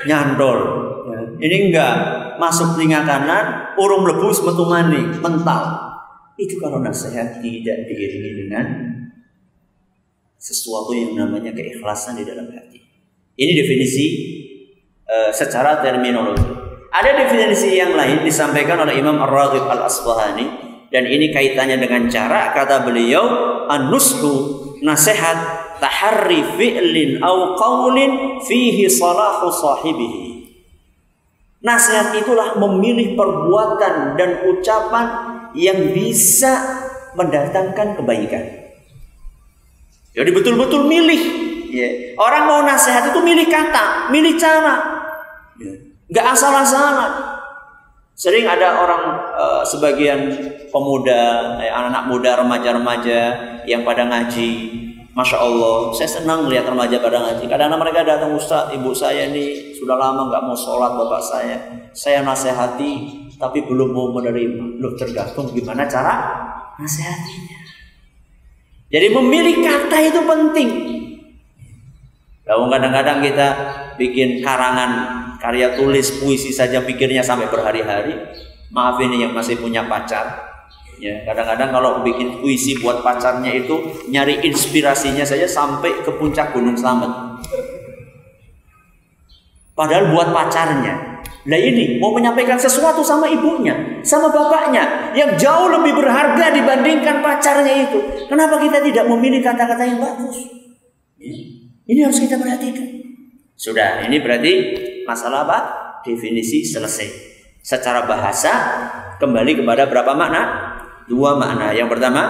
nyandol. 0.06 0.86
Ini 1.38 1.70
enggak 1.70 1.94
masuk 2.42 2.74
telinga 2.74 3.06
kanan, 3.06 3.78
urung 3.78 4.02
lebus 4.06 4.42
metu 4.42 4.66
mental. 4.66 5.62
Itu 6.38 6.58
kalau 6.58 6.82
nasihat 6.82 7.42
tidak 7.42 7.86
diiringi 7.86 8.30
dengan 8.46 8.66
sesuatu 10.38 10.94
yang 10.94 11.18
namanya 11.18 11.50
keikhlasan 11.50 12.18
di 12.18 12.24
dalam 12.26 12.46
hati. 12.54 12.78
Ini 13.38 13.52
definisi 13.58 14.06
uh, 15.06 15.30
secara 15.34 15.82
terminologi. 15.82 16.57
Ada 16.98 17.14
definisi 17.14 17.78
yang 17.78 17.94
lain 17.94 18.26
disampaikan 18.26 18.82
oleh 18.82 18.98
Imam 18.98 19.22
Ar-Raghib 19.22 19.70
Al-Asbahani 19.70 20.46
dan 20.90 21.06
ini 21.06 21.30
kaitannya 21.30 21.78
dengan 21.78 22.10
cara 22.10 22.50
kata 22.50 22.82
beliau 22.82 23.22
an-nushu 23.70 24.66
nasihat 24.82 25.38
taharri 25.78 26.42
fi'lin 26.58 27.22
au 27.22 27.54
qaulin 27.54 28.42
fihi 28.42 28.90
salahu 28.90 29.46
sahibihi. 29.46 30.50
Nasihat 31.62 32.18
itulah 32.18 32.58
memilih 32.58 33.14
perbuatan 33.14 34.18
dan 34.18 34.42
ucapan 34.50 35.06
yang 35.54 35.94
bisa 35.94 36.82
mendatangkan 37.14 37.94
kebaikan. 37.94 38.44
Jadi 40.18 40.30
betul-betul 40.34 40.82
milih. 40.82 41.22
Ya. 41.70 42.18
Orang 42.18 42.50
mau 42.50 42.60
nasihat 42.66 43.06
itu 43.06 43.22
milih 43.22 43.46
kata, 43.46 44.10
milih 44.10 44.34
cara. 44.34 44.98
Ya. 46.08 46.20
Gak 46.20 46.26
asal-asalan. 46.36 47.12
Sering 48.18 48.50
ada 48.50 48.82
orang 48.82 49.02
uh, 49.38 49.62
sebagian 49.62 50.34
pemuda, 50.74 51.54
eh, 51.62 51.70
anak-anak 51.70 52.04
muda, 52.10 52.30
remaja-remaja 52.42 53.20
yang 53.62 53.86
pada 53.86 54.10
ngaji. 54.10 54.50
Masya 55.14 55.38
Allah, 55.38 55.94
saya 55.94 56.10
senang 56.18 56.46
melihat 56.46 56.66
remaja 56.70 56.98
pada 56.98 57.18
ngaji. 57.22 57.46
Kadang-kadang 57.46 57.78
mereka 57.78 58.00
datang 58.02 58.30
Ustaz, 58.34 58.74
ibu 58.74 58.90
saya 58.90 59.30
ini 59.30 59.74
sudah 59.74 59.94
lama 59.98 60.30
nggak 60.30 60.42
mau 60.46 60.54
sholat 60.58 60.98
bapak 60.98 61.22
saya. 61.22 61.56
Saya 61.94 62.26
nasihati, 62.26 63.26
tapi 63.38 63.62
belum 63.66 63.94
mau 63.94 64.10
menerima. 64.14 64.82
Loh 64.82 64.94
tergantung 64.98 65.50
gimana 65.54 65.86
cara 65.86 66.14
nasihatinya. 66.78 67.58
Jadi 68.88 69.06
memilih 69.14 69.62
kata 69.62 69.98
itu 70.02 70.20
penting. 70.22 70.70
Lalu 72.48 72.64
kadang-kadang 72.72 73.18
kita 73.20 73.48
bikin 74.00 74.40
karangan 74.40 74.90
karya 75.36 75.76
tulis 75.76 76.16
puisi 76.16 76.48
saja 76.48 76.80
pikirnya 76.80 77.20
sampai 77.20 77.52
berhari-hari. 77.52 78.16
Maaf 78.72 78.96
ini 79.04 79.24
yang 79.24 79.36
masih 79.36 79.60
punya 79.60 79.84
pacar. 79.84 80.48
Ya, 80.98 81.22
kadang-kadang 81.22 81.70
kalau 81.70 81.90
bikin 82.02 82.42
puisi 82.42 82.80
buat 82.82 83.06
pacarnya 83.06 83.54
itu 83.54 84.02
nyari 84.10 84.42
inspirasinya 84.42 85.22
saja 85.22 85.46
sampai 85.46 86.02
ke 86.02 86.10
puncak 86.16 86.50
Gunung 86.50 86.74
Slamet. 86.74 87.38
Padahal 89.78 90.10
buat 90.10 90.34
pacarnya. 90.34 91.22
Nah 91.48 91.56
ini 91.56 92.02
mau 92.02 92.10
menyampaikan 92.12 92.58
sesuatu 92.58 93.00
sama 93.00 93.30
ibunya, 93.30 94.02
sama 94.02 94.28
bapaknya 94.28 95.14
yang 95.14 95.38
jauh 95.38 95.70
lebih 95.70 95.96
berharga 95.96 96.50
dibandingkan 96.50 97.22
pacarnya 97.22 97.88
itu. 97.88 98.26
Kenapa 98.26 98.58
kita 98.58 98.82
tidak 98.82 99.06
memilih 99.06 99.40
kata-kata 99.40 99.86
yang 99.86 100.02
bagus? 100.02 100.44
Ya, 101.16 101.57
ini 101.88 102.04
harus 102.04 102.20
kita 102.20 102.36
perhatikan. 102.36 102.84
Sudah, 103.56 104.04
ini 104.04 104.20
berarti 104.20 104.52
masalah 105.08 105.48
apa? 105.48 105.58
Definisi 106.04 106.62
selesai. 106.62 107.08
Secara 107.64 108.04
bahasa 108.04 108.52
kembali 109.18 109.64
kepada 109.64 109.88
berapa 109.88 110.12
makna? 110.12 110.42
Dua 111.08 111.34
makna. 111.40 111.72
Yang 111.72 111.96
pertama 111.96 112.22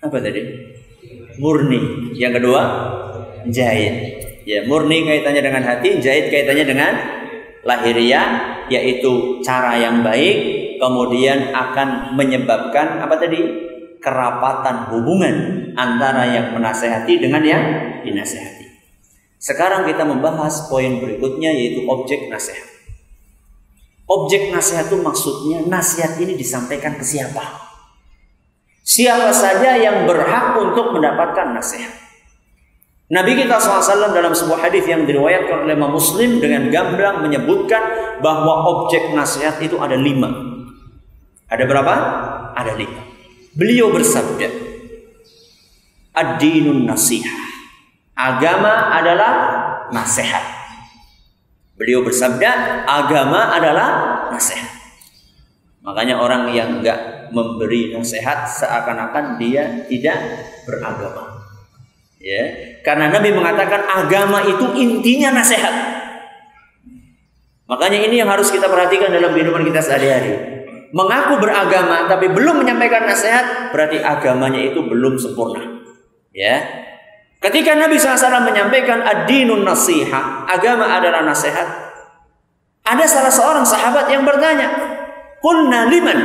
apa 0.00 0.16
tadi? 0.18 0.40
Murni. 1.38 2.10
Yang 2.16 2.42
kedua 2.42 2.62
jahit. 3.52 3.94
Ya, 4.48 4.64
murni 4.64 5.04
kaitannya 5.04 5.44
dengan 5.44 5.62
hati, 5.68 6.00
jahit 6.00 6.32
kaitannya 6.32 6.64
dengan 6.64 6.92
lahiriah, 7.68 8.64
yaitu 8.72 9.44
cara 9.44 9.76
yang 9.76 10.00
baik, 10.00 10.36
kemudian 10.80 11.52
akan 11.52 12.16
menyebabkan 12.16 12.96
apa 12.96 13.20
tadi? 13.20 13.67
Kerapatan 13.98 14.90
hubungan 14.94 15.36
antara 15.74 16.26
yang 16.26 16.54
menasehati 16.54 17.18
dengan 17.20 17.42
yang 17.42 17.64
dinasehati. 18.02 18.66
Sekarang 19.38 19.86
kita 19.86 20.02
membahas 20.02 20.66
poin 20.66 20.98
berikutnya 20.98 21.54
yaitu 21.54 21.86
objek 21.86 22.26
nasihat. 22.26 22.66
Objek 24.08 24.50
nasihat 24.50 24.88
itu 24.90 24.98
maksudnya 24.98 25.62
nasihat 25.68 26.18
ini 26.18 26.34
disampaikan 26.34 26.98
ke 26.98 27.04
siapa? 27.04 27.44
Siapa 28.82 29.30
saja 29.30 29.76
yang 29.76 30.08
berhak 30.08 30.56
untuk 30.58 30.96
mendapatkan 30.96 31.54
nasihat. 31.54 31.92
Nabi 33.08 33.40
kita 33.40 33.56
SAW 33.56 34.12
dalam 34.12 34.36
sebuah 34.36 34.68
hadis 34.68 34.84
yang 34.84 35.08
diriwayatkan 35.08 35.64
oleh 35.64 35.72
Imam 35.76 35.96
Muslim 35.96 36.44
dengan 36.44 36.68
gamblang 36.68 37.24
menyebutkan 37.24 37.80
bahwa 38.20 38.68
objek 38.68 39.16
nasihat 39.16 39.56
itu 39.64 39.80
ada 39.80 39.96
lima. 39.96 40.28
Ada 41.48 41.64
berapa? 41.64 41.94
Ada 42.52 42.76
lima. 42.76 43.07
Beliau 43.58 43.90
bersabda, 43.90 44.46
Ad-dinun 46.14 46.86
nasihah. 46.86 47.42
Agama 48.14 48.94
adalah 48.94 49.32
nasihat. 49.90 50.42
Beliau 51.74 52.06
bersabda, 52.06 52.82
agama 52.86 53.54
adalah 53.54 53.90
nasihat. 54.30 54.70
Makanya 55.82 56.18
orang 56.18 56.50
yang 56.54 56.82
enggak 56.82 57.30
memberi 57.30 57.94
nasihat 57.94 58.46
seakan-akan 58.46 59.38
dia 59.38 59.86
tidak 59.86 60.18
beragama. 60.66 61.38
Ya, 62.18 62.50
karena 62.82 63.14
Nabi 63.14 63.30
mengatakan 63.30 63.86
agama 63.86 64.42
itu 64.42 64.74
intinya 64.74 65.38
nasihat. 65.38 65.70
Makanya 67.70 68.06
ini 68.06 68.18
yang 68.18 68.30
harus 68.30 68.50
kita 68.50 68.66
perhatikan 68.66 69.14
dalam 69.14 69.30
kehidupan 69.30 69.62
kita 69.62 69.78
sehari-hari. 69.78 70.57
Mengaku 70.88 71.36
beragama 71.36 72.08
tapi 72.08 72.32
belum 72.32 72.64
menyampaikan 72.64 73.04
nasihat 73.04 73.72
berarti 73.74 74.00
agamanya 74.00 74.60
itu 74.72 74.80
belum 74.80 75.20
sempurna. 75.20 75.84
Ya. 76.32 76.64
Ketika 77.38 77.78
Nabi 77.78 78.00
SAW 78.00 78.42
menyampaikan 78.42 79.04
ad-dinun 79.04 79.62
nasihat, 79.62 80.48
agama 80.48 80.90
adalah 80.90 81.22
nasihat. 81.22 81.66
Ada 82.82 83.04
salah 83.06 83.30
seorang 83.30 83.66
sahabat 83.68 84.10
yang 84.10 84.26
bertanya, 84.26 84.66
"Qulna 85.38 85.86
liman?" 85.86 86.18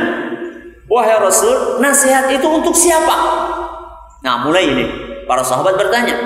Wahai 0.84 1.16
Rasul, 1.16 1.80
nasihat 1.80 2.28
itu 2.28 2.44
untuk 2.44 2.76
siapa? 2.76 3.16
Nah, 4.20 4.44
mulai 4.44 4.68
ini 4.68 4.86
Para 5.24 5.40
sahabat 5.40 5.80
bertanya. 5.80 6.16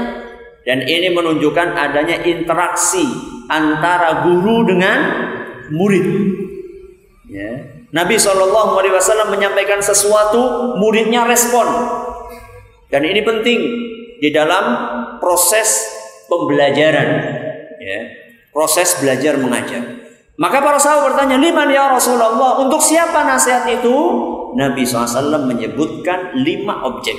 Dan 0.66 0.84
ini 0.84 1.14
menunjukkan 1.14 1.78
adanya 1.78 2.20
interaksi 2.26 3.06
antara 3.48 4.26
guru 4.26 4.66
dengan 4.66 4.98
murid. 5.70 6.06
Ya. 7.30 7.77
Nabi 7.88 8.20
Shallallahu 8.20 8.76
Alaihi 8.76 8.92
Wasallam 8.92 9.32
menyampaikan 9.32 9.80
sesuatu, 9.80 10.76
muridnya 10.76 11.24
respon. 11.24 11.64
Dan 12.92 13.04
ini 13.04 13.24
penting 13.24 13.60
di 14.20 14.28
dalam 14.28 14.64
proses 15.20 15.88
pembelajaran, 16.28 17.08
ya. 17.80 18.00
proses 18.52 19.00
belajar 19.00 19.40
mengajar. 19.40 20.04
Maka 20.38 20.60
para 20.62 20.78
sahabat 20.78 21.16
bertanya, 21.16 21.40
liman 21.40 21.66
ya 21.72 21.90
Rasulullah, 21.90 22.60
untuk 22.62 22.78
siapa 22.78 23.26
nasihat 23.26 23.66
itu? 23.66 23.96
Nabi 24.54 24.86
SAW 24.86 25.48
menyebutkan 25.48 26.36
lima 26.38 26.84
objek. 26.86 27.16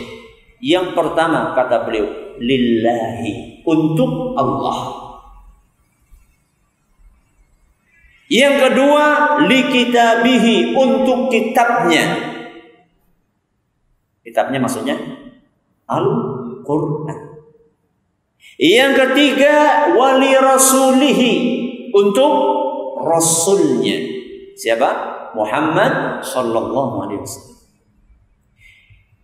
Yang 0.61 0.95
pertama 0.95 1.51
kata 1.57 1.83
beliau, 1.83 2.37
lillahi 2.39 3.65
untuk 3.65 4.37
Allah. 4.37 5.08
Yang 8.29 8.55
kedua, 8.61 9.05
li 9.49 9.59
kitabihi 9.73 10.77
untuk 10.77 11.33
kitabnya. 11.33 12.29
Kitabnya 14.21 14.61
maksudnya 14.61 14.95
Al-Qur'an. 15.89 17.41
Yang 18.61 18.91
ketiga, 19.01 19.55
wali 19.97 20.29
rasulihi 20.37 21.33
untuk 21.89 22.33
rasulnya. 23.01 23.97
Siapa? 24.53 24.89
Muhammad 25.33 26.21
sallallahu 26.21 27.09
alaihi 27.09 27.21
wasallam. 27.25 27.57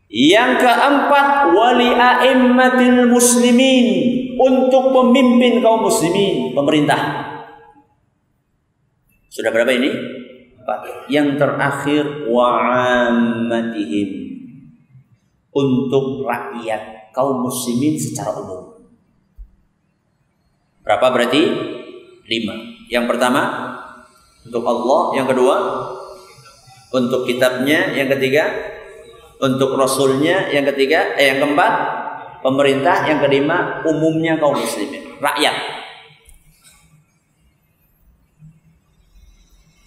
Yang 0.10 0.52
keempat, 0.66 1.28
wali 1.54 1.94
a'immatil 1.94 3.06
muslimin 3.12 3.88
untuk 4.40 4.90
pemimpin 4.96 5.62
kaum 5.62 5.86
muslimin, 5.86 6.58
pemerintah. 6.58 7.35
Sudah 9.36 9.52
berapa 9.52 9.68
ini? 9.76 9.92
Empat. 10.64 11.12
Yang 11.12 11.36
terakhir, 11.36 12.32
wa'ammatihim 12.32 14.10
untuk 15.52 16.24
rakyat 16.24 17.12
kaum 17.12 17.44
muslimin 17.44 18.00
secara 18.00 18.32
umum. 18.40 18.88
Berapa 20.88 21.12
berarti? 21.12 21.44
Lima. 22.32 22.56
Yang 22.88 23.06
pertama, 23.12 23.44
untuk 24.48 24.64
Allah. 24.64 25.20
Yang 25.20 25.28
kedua, 25.36 25.56
untuk 26.96 27.28
kitabnya. 27.28 27.92
Yang 27.92 28.16
ketiga, 28.16 28.44
untuk 29.44 29.76
rasulnya 29.76 30.48
yang 30.48 30.64
ketiga 30.72 31.12
eh 31.20 31.36
yang 31.36 31.44
keempat 31.44 31.74
pemerintah 32.40 33.04
yang 33.04 33.20
kelima 33.20 33.84
umumnya 33.84 34.40
kaum 34.40 34.56
muslimin 34.56 35.04
rakyat 35.20 35.85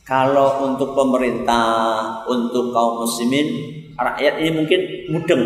kalau 0.08 0.64
untuk 0.64 0.96
pemerintah 0.96 2.24
untuk 2.24 2.72
kaum 2.72 3.04
muslimin 3.04 3.76
rakyat 3.92 4.40
ini 4.40 4.50
mungkin 4.56 4.80
mudeng 5.12 5.44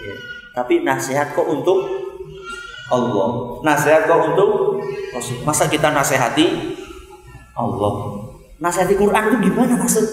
ya. 0.00 0.16
Tapi 0.56 0.80
nasihat 0.80 1.36
kok 1.36 1.44
untuk 1.44 1.76
Allah. 2.88 3.60
Nasihat 3.60 4.08
kok 4.08 4.32
untuk 4.32 4.80
Rasul. 5.12 5.44
Masa 5.44 5.68
kita 5.68 5.92
nasihati 5.92 6.72
Allah? 7.52 7.94
Nasihati 8.56 8.96
Quran 8.96 9.22
itu 9.28 9.36
gimana 9.52 9.76
maksud? 9.76 10.06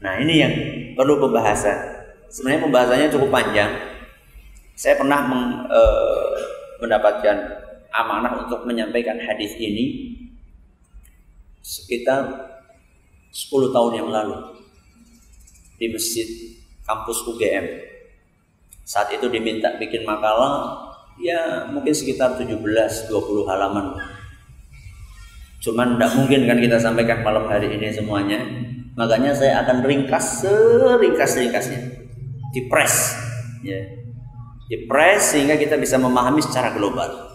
Nah 0.00 0.16
ini 0.16 0.34
yang 0.40 0.54
perlu 0.96 1.20
pembahasan. 1.20 2.08
Sebenarnya 2.32 2.64
pembahasannya 2.64 3.12
cukup 3.12 3.28
panjang. 3.28 3.92
Saya 4.72 4.96
pernah 4.96 5.20
meng, 5.28 5.68
e, 5.68 5.82
mendapatkan 6.80 7.36
amanah 7.92 8.40
untuk 8.40 8.64
menyampaikan 8.64 9.20
hadis 9.20 9.52
ini 9.60 10.16
sekitar 11.60 12.51
10 13.32 13.72
tahun 13.72 13.92
yang 13.96 14.08
lalu 14.12 14.36
di 15.80 15.88
masjid 15.88 16.28
kampus 16.84 17.24
UGM. 17.24 17.64
Saat 18.84 19.16
itu 19.16 19.26
diminta 19.32 19.72
bikin 19.80 20.04
makalah 20.04 20.76
ya 21.16 21.64
mungkin 21.72 21.96
sekitar 21.96 22.36
17-20 22.36 23.08
halaman. 23.48 23.96
Cuman 25.64 25.96
tidak 25.96 26.12
mungkin 26.18 26.40
kan 26.44 26.58
kita 26.60 26.76
sampaikan 26.76 27.24
malam 27.24 27.48
hari 27.48 27.72
ini 27.72 27.88
semuanya. 27.88 28.42
Makanya 28.92 29.32
saya 29.32 29.64
akan 29.64 29.80
ringkas 29.80 30.44
seringkas-ringkasnya. 30.44 31.80
Dipres. 32.52 33.16
Ya. 33.64 33.80
Dipres 34.68 35.32
sehingga 35.32 35.56
kita 35.56 35.80
bisa 35.80 35.96
memahami 35.96 36.44
secara 36.44 36.76
global. 36.76 37.32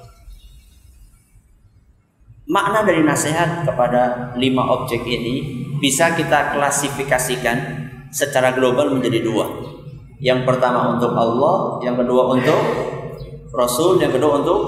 Makna 2.48 2.86
dari 2.86 3.02
nasihat 3.04 3.66
kepada 3.66 4.32
lima 4.40 4.64
objek 4.72 5.04
ini 5.04 5.67
bisa 5.78 6.14
kita 6.14 6.58
klasifikasikan 6.58 7.58
secara 8.10 8.54
global 8.54 8.94
menjadi 8.94 9.24
dua. 9.24 9.46
Yang 10.18 10.50
pertama 10.50 10.98
untuk 10.98 11.14
Allah, 11.14 11.82
yang 11.86 11.94
kedua 11.94 12.34
untuk 12.34 12.62
Rasul, 13.54 14.02
yang 14.02 14.10
kedua 14.10 14.42
untuk 14.42 14.60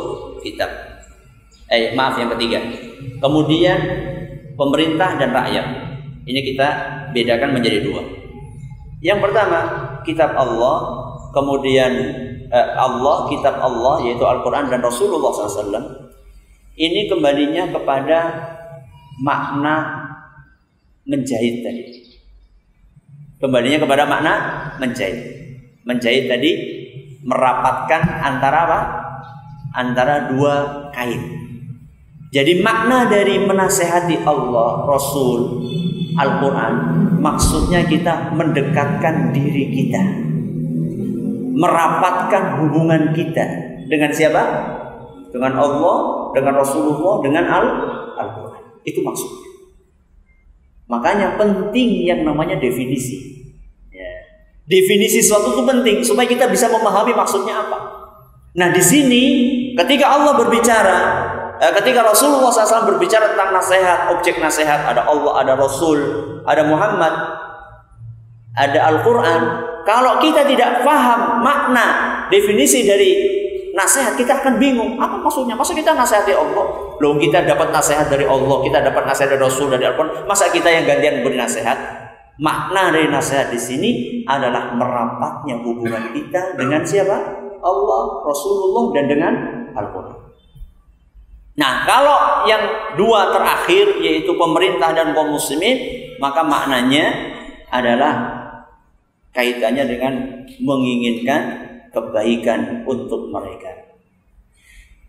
kitab. 0.46 0.70
Eh, 1.70 1.94
maaf 1.94 2.18
yang 2.18 2.30
ketiga. 2.38 2.62
Kemudian 3.22 3.78
pemerintah 4.54 5.18
dan 5.18 5.34
rakyat. 5.34 5.66
Ini 6.30 6.40
kita 6.54 6.68
bedakan 7.14 7.58
menjadi 7.58 7.82
dua. 7.82 8.02
Yang 9.02 9.20
pertama, 9.30 9.60
kitab 10.06 10.38
Allah, 10.38 10.78
kemudian 11.34 11.92
eh, 12.50 12.70
Allah, 12.78 13.26
kitab 13.30 13.58
Allah 13.58 14.06
yaitu 14.06 14.22
Al-Qur'an 14.22 14.70
dan 14.70 14.86
Rasulullah 14.86 15.34
SAW 15.34 16.10
ini 16.80 17.12
kembalinya 17.12 17.68
kepada 17.76 18.20
makna 19.20 19.99
menjahit 21.10 21.66
tadi. 21.66 21.84
Kembalinya 23.42 23.82
kepada 23.82 24.06
makna 24.06 24.34
menjahit. 24.78 25.18
Menjahit 25.84 26.30
tadi 26.30 26.52
merapatkan 27.26 28.02
antara 28.22 28.58
apa? 28.70 28.80
Antara 29.74 30.30
dua 30.30 30.88
kain. 30.94 31.42
Jadi 32.30 32.62
makna 32.62 33.10
dari 33.10 33.42
menasehati 33.42 34.22
Allah, 34.22 34.86
Rasul, 34.86 35.66
Al-Quran 36.14 36.74
Maksudnya 37.18 37.90
kita 37.90 38.30
mendekatkan 38.38 39.34
diri 39.34 39.66
kita 39.74 40.04
Merapatkan 41.58 42.62
hubungan 42.62 43.18
kita 43.18 43.46
Dengan 43.90 44.14
siapa? 44.14 44.46
Dengan 45.34 45.58
Allah 45.58 46.20
dengan 46.34 46.62
Rasulullah, 46.62 47.16
dengan 47.26 47.46
Al-Quran. 47.50 48.62
Itu 48.86 49.02
maksudnya. 49.02 49.49
Makanya 50.90 51.38
penting 51.38 52.10
yang 52.10 52.26
namanya 52.26 52.58
definisi. 52.58 53.46
Ya. 53.94 54.10
Definisi 54.66 55.22
sesuatu 55.22 55.54
itu 55.54 55.62
penting 55.62 56.02
supaya 56.02 56.26
kita 56.26 56.50
bisa 56.50 56.66
memahami 56.66 57.14
maksudnya 57.14 57.62
apa. 57.62 57.78
Nah 58.58 58.74
di 58.74 58.82
sini 58.82 59.24
ketika 59.78 60.10
Allah 60.10 60.34
berbicara, 60.34 61.00
eh, 61.62 61.74
ketika 61.78 62.02
Rasulullah 62.02 62.50
SAW 62.50 62.90
berbicara 62.90 63.38
tentang 63.38 63.54
nasihat, 63.54 64.10
objek 64.18 64.42
nasihat 64.42 64.90
ada 64.90 65.06
Allah, 65.06 65.46
ada 65.46 65.54
Rasul, 65.54 66.02
ada 66.42 66.66
Muhammad, 66.66 67.14
ada 68.58 68.80
Al-Quran. 68.90 69.42
Kalau 69.86 70.18
kita 70.18 70.42
tidak 70.50 70.82
paham 70.82 71.46
makna 71.46 71.88
definisi 72.34 72.90
dari 72.90 73.39
nasihat 73.80 74.14
kita 74.20 74.44
akan 74.44 74.60
bingung. 74.60 75.00
Apa 75.00 75.24
maksudnya? 75.24 75.56
Masa 75.56 75.72
kita 75.72 75.96
nasihati 75.96 76.36
Allah. 76.36 76.66
Loh 77.00 77.16
kita 77.16 77.48
dapat 77.48 77.72
nasihat 77.72 78.12
dari 78.12 78.28
Allah 78.28 78.58
kita 78.60 78.84
dapat 78.84 79.04
nasihat 79.08 79.30
dari 79.32 79.42
Rasul 79.42 79.72
dari 79.72 79.88
Al-Quran. 79.88 80.28
Masa 80.28 80.52
kita 80.52 80.68
yang 80.68 80.84
gantian 80.84 81.24
beri 81.24 81.40
nasihat? 81.40 81.78
Makna 82.40 82.92
dari 82.92 83.08
nasihat 83.08 83.48
di 83.52 83.60
sini 83.60 83.90
adalah 84.28 84.76
merapatnya 84.76 85.64
hubungan 85.64 86.12
kita 86.12 86.60
dengan 86.60 86.84
siapa? 86.84 87.16
Allah 87.60 88.04
Rasulullah 88.28 88.84
dan 88.96 89.06
dengan 89.08 89.34
Al-Quran. 89.76 90.28
Nah, 91.60 91.84
kalau 91.84 92.48
yang 92.48 92.96
dua 92.96 93.36
terakhir 93.36 94.00
yaitu 94.00 94.32
pemerintah 94.40 94.96
dan 94.96 95.12
kaum 95.12 95.36
muslimin, 95.36 95.76
maka 96.16 96.40
maknanya 96.40 97.36
adalah 97.68 98.40
kaitannya 99.36 99.84
dengan 99.84 100.14
menginginkan 100.64 101.69
kebaikan 102.00 102.88
untuk 102.88 103.28
mereka. 103.28 103.92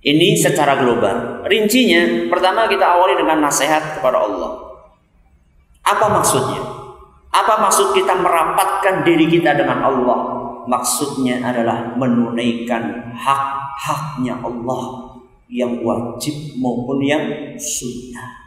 Ini 0.01 0.35
secara 0.35 0.81
global. 0.81 1.45
Rincinya, 1.45 2.27
pertama 2.33 2.65
kita 2.67 2.83
awali 2.83 3.15
dengan 3.15 3.45
nasihat 3.45 4.01
kepada 4.01 4.19
Allah. 4.27 4.81
Apa 5.85 6.07
maksudnya? 6.09 6.61
Apa 7.31 7.63
maksud 7.63 7.95
kita 7.95 8.17
merapatkan 8.19 9.07
diri 9.07 9.29
kita 9.29 9.55
dengan 9.55 9.85
Allah? 9.87 10.19
Maksudnya 10.67 11.45
adalah 11.45 11.95
menunaikan 12.01 13.13
hak-haknya 13.13 14.41
Allah 14.41 15.15
yang 15.53 15.85
wajib 15.85 16.35
maupun 16.57 17.05
yang 17.05 17.55
sunnah. 17.61 18.41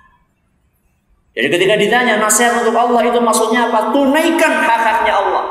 Jadi 1.33 1.47
ketika 1.53 1.75
ditanya 1.77 2.17
nasihat 2.17 2.61
untuk 2.65 2.73
Allah 2.77 3.01
itu 3.05 3.21
maksudnya 3.21 3.69
apa? 3.69 3.93
Tunaikan 3.93 4.53
hak-haknya 4.57 5.13
Allah 5.13 5.43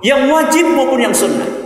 yang 0.00 0.24
wajib 0.32 0.64
maupun 0.72 1.00
yang 1.04 1.12
sunnah. 1.12 1.59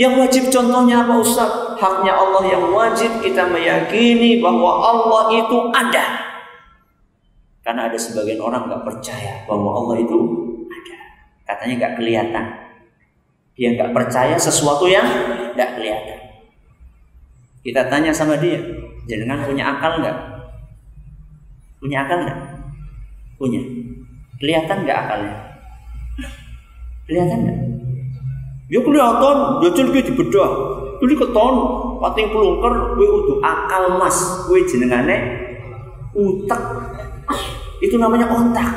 Yang 0.00 0.14
wajib 0.16 0.44
contohnya 0.48 1.04
apa 1.04 1.12
Ustaz? 1.20 1.76
Haknya 1.76 2.16
Allah 2.16 2.40
yang 2.48 2.72
wajib 2.72 3.20
kita 3.20 3.44
meyakini 3.44 4.40
bahwa 4.40 4.80
Allah 4.80 5.28
itu 5.36 5.68
ada. 5.76 6.04
Karena 7.60 7.92
ada 7.92 7.98
sebagian 8.00 8.40
orang 8.40 8.64
nggak 8.64 8.80
percaya 8.80 9.44
bahwa 9.44 9.76
Allah 9.76 10.00
itu 10.00 10.16
ada. 10.72 10.96
Katanya 11.44 11.74
nggak 11.84 11.94
kelihatan. 12.00 12.44
Dia 13.60 13.76
nggak 13.76 13.92
percaya 13.92 14.40
sesuatu 14.40 14.88
yang 14.88 15.04
nggak 15.52 15.76
kelihatan. 15.76 16.18
Kita 17.60 17.92
tanya 17.92 18.08
sama 18.08 18.40
dia, 18.40 18.56
jangan 19.04 19.44
punya 19.44 19.68
akal 19.68 20.00
nggak? 20.00 20.16
Punya 21.76 22.08
akal 22.08 22.24
nggak? 22.24 22.40
Punya. 23.36 23.60
Kelihatan 24.40 24.88
nggak 24.88 24.98
akalnya? 25.04 25.36
Kelihatan 27.04 27.38
nggak? 27.44 27.69
Ya 28.70 28.78
kelihatan, 28.78 29.36
ya 29.66 29.68
di 29.74 30.00
dibedah. 30.14 30.50
Tuli 31.02 31.18
keton, 31.18 31.54
pating 31.98 32.30
pelungker, 32.30 32.94
kowe 32.94 33.06
udah 33.18 33.38
akal 33.42 33.98
mas, 33.98 34.46
kowe 34.46 34.58
jenengane 34.62 35.16
utak. 36.14 36.60
Itu 37.82 37.98
namanya 37.98 38.30
otak. 38.30 38.70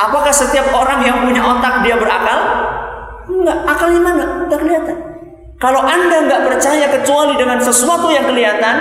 Apakah 0.00 0.32
setiap 0.32 0.72
orang 0.72 1.04
yang 1.04 1.28
punya 1.28 1.44
otak 1.44 1.84
dia 1.84 2.00
berakal? 2.00 2.40
Enggak, 3.28 3.58
akalnya 3.68 4.00
mana? 4.00 4.24
Enggak 4.48 4.60
kelihatan. 4.64 4.96
Kalau 5.58 5.82
Anda 5.82 6.24
nggak 6.24 6.42
percaya 6.48 6.86
kecuali 6.88 7.34
dengan 7.34 7.58
sesuatu 7.58 8.08
yang 8.08 8.30
kelihatan, 8.30 8.76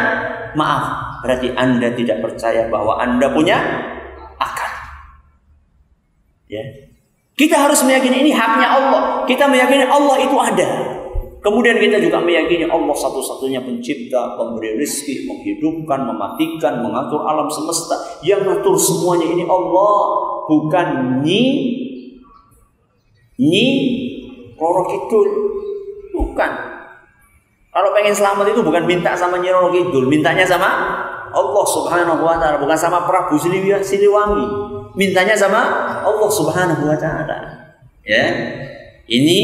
maaf, 0.53 1.17
berarti 1.25 1.51
Anda 1.57 1.91
tidak 1.91 2.23
percaya 2.23 2.69
bahwa 2.71 3.01
Anda 3.01 3.33
punya 3.33 3.57
akal. 4.37 4.71
Ya. 6.47 6.86
Kita 7.37 7.53
harus 7.53 7.85
meyakini 7.85 8.25
ini 8.25 8.31
haknya 8.33 8.65
Allah. 8.65 9.21
Kita 9.29 9.45
meyakini 9.45 9.85
Allah 9.85 10.17
itu 10.17 10.33
ada. 10.41 10.67
Kemudian 11.37 11.77
kita 11.77 12.01
juga 12.01 12.17
meyakini 12.17 12.65
Allah 12.65 12.97
satu-satunya 12.97 13.61
pencipta, 13.61 14.33
pemberi 14.33 14.73
rezeki, 14.73 15.29
menghidupkan, 15.29 16.01
mematikan, 16.09 16.81
mengatur 16.81 17.21
alam 17.29 17.45
semesta. 17.45 17.93
Yang 18.25 18.41
ngatur 18.41 18.75
semuanya 18.81 19.29
ini 19.29 19.45
Allah, 19.45 19.95
bukan 20.49 20.87
Nyi 21.21 21.45
Nyi 23.37 23.67
Roro 24.57 24.89
Kidul. 24.89 25.29
Bukan. 26.17 26.51
Kalau 27.69 27.89
pengen 27.93 28.17
selamat 28.17 28.49
itu 28.49 28.65
bukan 28.65 28.89
minta 28.89 29.13
sama 29.13 29.37
Nyi 29.37 29.53
Roro 29.53 29.69
Kidul, 29.69 30.09
mintanya 30.09 30.41
sama 30.41 30.69
Allah 31.29 31.65
Subhanahu 31.69 32.25
wa 32.25 32.41
taala, 32.41 32.57
bukan 32.57 32.73
sama 32.73 33.05
Prabu 33.05 33.37
Siliwangi 33.37 34.76
mintanya 34.97 35.37
sama 35.37 35.61
Allah 36.01 36.29
Subhanahu 36.33 36.89
wa 36.89 36.97
taala. 36.97 37.37
Ya. 38.01 38.25
Ini 39.07 39.41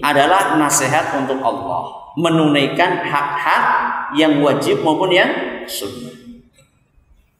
adalah 0.00 0.56
nasihat 0.56 1.12
untuk 1.20 1.42
Allah, 1.42 2.14
menunaikan 2.16 3.04
hak-hak 3.04 3.64
yang 4.16 4.40
wajib 4.40 4.80
maupun 4.80 5.12
yang 5.12 5.28
sunnah. 5.68 6.14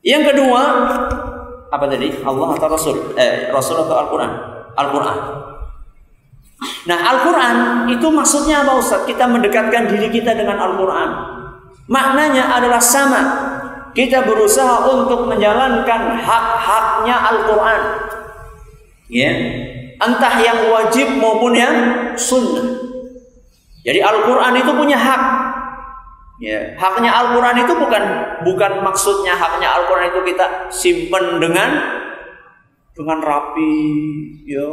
Yang 0.05 0.35
kedua, 0.35 0.63
apa 1.73 1.85
tadi? 1.89 2.13
Allah 2.21 2.49
atau 2.55 2.69
Rasul? 2.69 2.97
Eh, 3.17 3.49
Rasul 3.49 3.81
atau 3.81 3.97
Al-Qur'an? 4.05 4.33
Al-Qur'an. 4.77 5.19
Nah, 6.87 6.99
Al-Quran 7.03 7.57
itu 7.91 8.07
maksudnya 8.09 8.63
apa 8.63 8.79
Ustaz? 8.79 9.03
Kita 9.05 9.27
mendekatkan 9.27 9.91
diri 9.91 10.09
kita 10.09 10.39
dengan 10.39 10.57
Al-Quran. 10.63 11.11
Maknanya 11.91 12.55
adalah 12.55 12.79
sama. 12.79 13.21
Kita 13.97 14.29
berusaha 14.29 14.93
untuk 14.93 15.25
menjalankan 15.25 16.21
hak-haknya 16.21 17.17
Al-Quran. 17.17 17.83
Ya, 19.09 19.33
entah 19.97 20.35
yang 20.37 20.69
wajib 20.69 21.17
maupun 21.17 21.57
yang 21.57 21.75
sunnah. 22.13 22.77
Jadi 23.81 24.05
Al-Quran 24.05 24.53
itu 24.61 24.73
punya 24.77 25.01
hak. 25.01 25.23
Ya, 26.37 26.77
haknya 26.77 27.09
Al-Quran 27.09 27.65
itu 27.65 27.73
bukan 27.73 28.05
bukan 28.45 28.85
maksudnya 28.85 29.33
haknya 29.33 29.73
Al-Quran 29.81 30.13
itu 30.13 30.21
kita 30.29 30.69
simpen 30.69 31.41
dengan 31.41 31.81
dengan 32.93 33.25
rapi, 33.25 33.77
ya, 34.45 34.69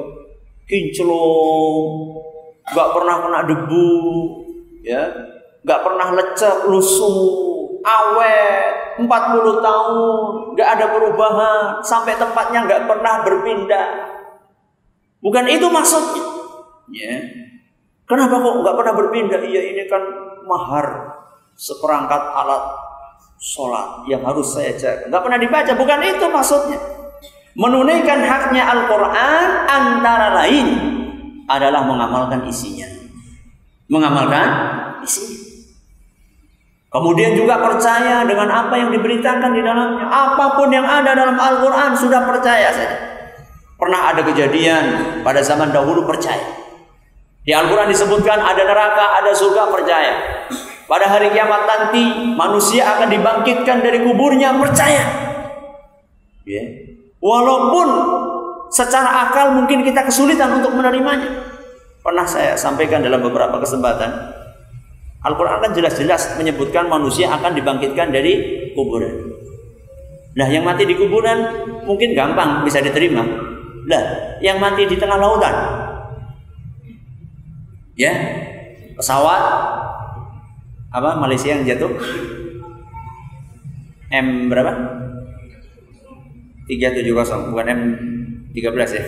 kinclong, 0.67 1.88
nggak 2.67 2.89
pernah 2.91 3.15
kena 3.23 3.41
debu, 3.47 3.91
ya, 4.83 5.03
nggak 5.63 5.81
pernah 5.88 6.07
lecek, 6.19 6.67
lusuh, 6.67 7.42
awet, 7.84 8.98
40 9.00 9.60
tahun, 9.60 10.24
nggak 10.56 10.69
ada 10.80 10.86
perubahan, 10.89 11.62
sampai 11.84 12.15
tempatnya 12.15 12.63
nggak 12.63 12.84
pernah 12.88 13.13
berpindah. 13.28 13.88
Bukan 15.24 15.46
itu 15.48 15.67
maksudnya. 15.67 16.24
Ya. 16.91 17.15
Kenapa 18.04 18.39
kok 18.39 18.56
nggak 18.63 18.76
pernah 18.76 18.93
berpindah? 18.96 19.39
Iya 19.39 19.62
ini 19.72 19.84
kan 19.88 20.04
mahar 20.43 21.15
seperangkat 21.56 22.19
alat 22.19 22.63
sholat 23.39 24.08
yang 24.08 24.24
harus 24.24 24.52
saya 24.52 24.76
cek. 24.76 25.12
Nggak 25.12 25.24
pernah 25.24 25.39
dibaca. 25.39 25.72
Bukan 25.76 26.00
itu 26.04 26.26
maksudnya. 26.28 26.80
Menunaikan 27.54 28.26
haknya 28.26 28.65
Al-Quran 28.65 29.46
antara 29.69 30.34
lain 30.41 30.67
adalah 31.46 31.86
mengamalkan 31.86 32.50
isinya. 32.50 32.89
Mengamalkan 33.91 34.48
isinya. 35.06 35.42
Kemudian 36.93 37.34
juga 37.34 37.58
percaya 37.58 38.21
dengan 38.21 38.45
apa 38.53 38.77
yang 38.77 38.93
diberitakan 38.93 39.49
di 39.49 39.65
dalamnya. 39.65 40.06
Apa 40.13 40.53
pun 40.53 40.69
yang 40.69 40.86
ada 40.86 41.17
dalam 41.17 41.34
Al-Quran 41.34 41.97
sudah 41.97 42.21
percaya 42.21 42.69
saja. 42.69 42.97
Pernah 43.82 44.13
ada 44.13 44.21
kejadian 44.21 44.86
pada 45.25 45.41
zaman 45.41 45.73
dahulu 45.73 46.06
percaya. 46.06 46.53
Di 47.41 47.49
Al-Quran 47.49 47.89
disebutkan 47.89 48.38
ada 48.38 48.62
neraka, 48.62 49.17
ada 49.17 49.34
surga 49.34 49.73
percaya. 49.73 50.13
Pada 50.86 51.10
hari 51.10 51.34
kiamat 51.34 51.65
nanti 51.65 52.29
manusia 52.38 52.86
akan 52.86 53.10
dibangkitkan 53.10 53.82
dari 53.82 54.06
kuburnya 54.06 54.53
percaya. 54.62 55.03
Ya. 56.45 56.63
Walaupun 57.17 57.88
secara 58.69 59.25
akal 59.25 59.58
mungkin 59.58 59.82
kita 59.82 60.06
kesulitan 60.06 60.62
untuk 60.62 60.77
menerimanya. 60.77 61.41
Pernah 62.06 62.29
saya 62.29 62.53
sampaikan 62.53 63.01
dalam 63.01 63.25
beberapa 63.25 63.58
kesempatan 63.58 64.42
Al-Quran 65.23 65.63
kan 65.63 65.71
jelas-jelas 65.71 66.36
menyebutkan 66.36 66.91
manusia 66.91 67.31
akan 67.31 67.55
dibangkitkan 67.55 68.12
dari 68.12 68.33
kuburan. 68.75 69.31
Nah, 70.36 70.47
yang 70.51 70.67
mati 70.67 70.83
di 70.83 70.99
kuburan 70.99 71.39
mungkin 71.88 72.12
gampang 72.12 72.67
bisa 72.67 72.83
diterima. 72.83 73.23
Lah, 73.88 74.03
yang 74.43 74.59
mati 74.59 74.83
di 74.83 74.99
tengah 74.99 75.15
lautan. 75.15 75.55
Ya, 77.95 78.12
pesawat 78.99 79.43
apa 80.91 81.09
Malaysia 81.21 81.55
yang 81.55 81.63
jatuh? 81.63 81.93
M 84.12 84.51
berapa? 84.51 84.73
370 86.67 87.53
bukan 87.53 87.65
M13 87.69 88.89
ya. 88.91 89.03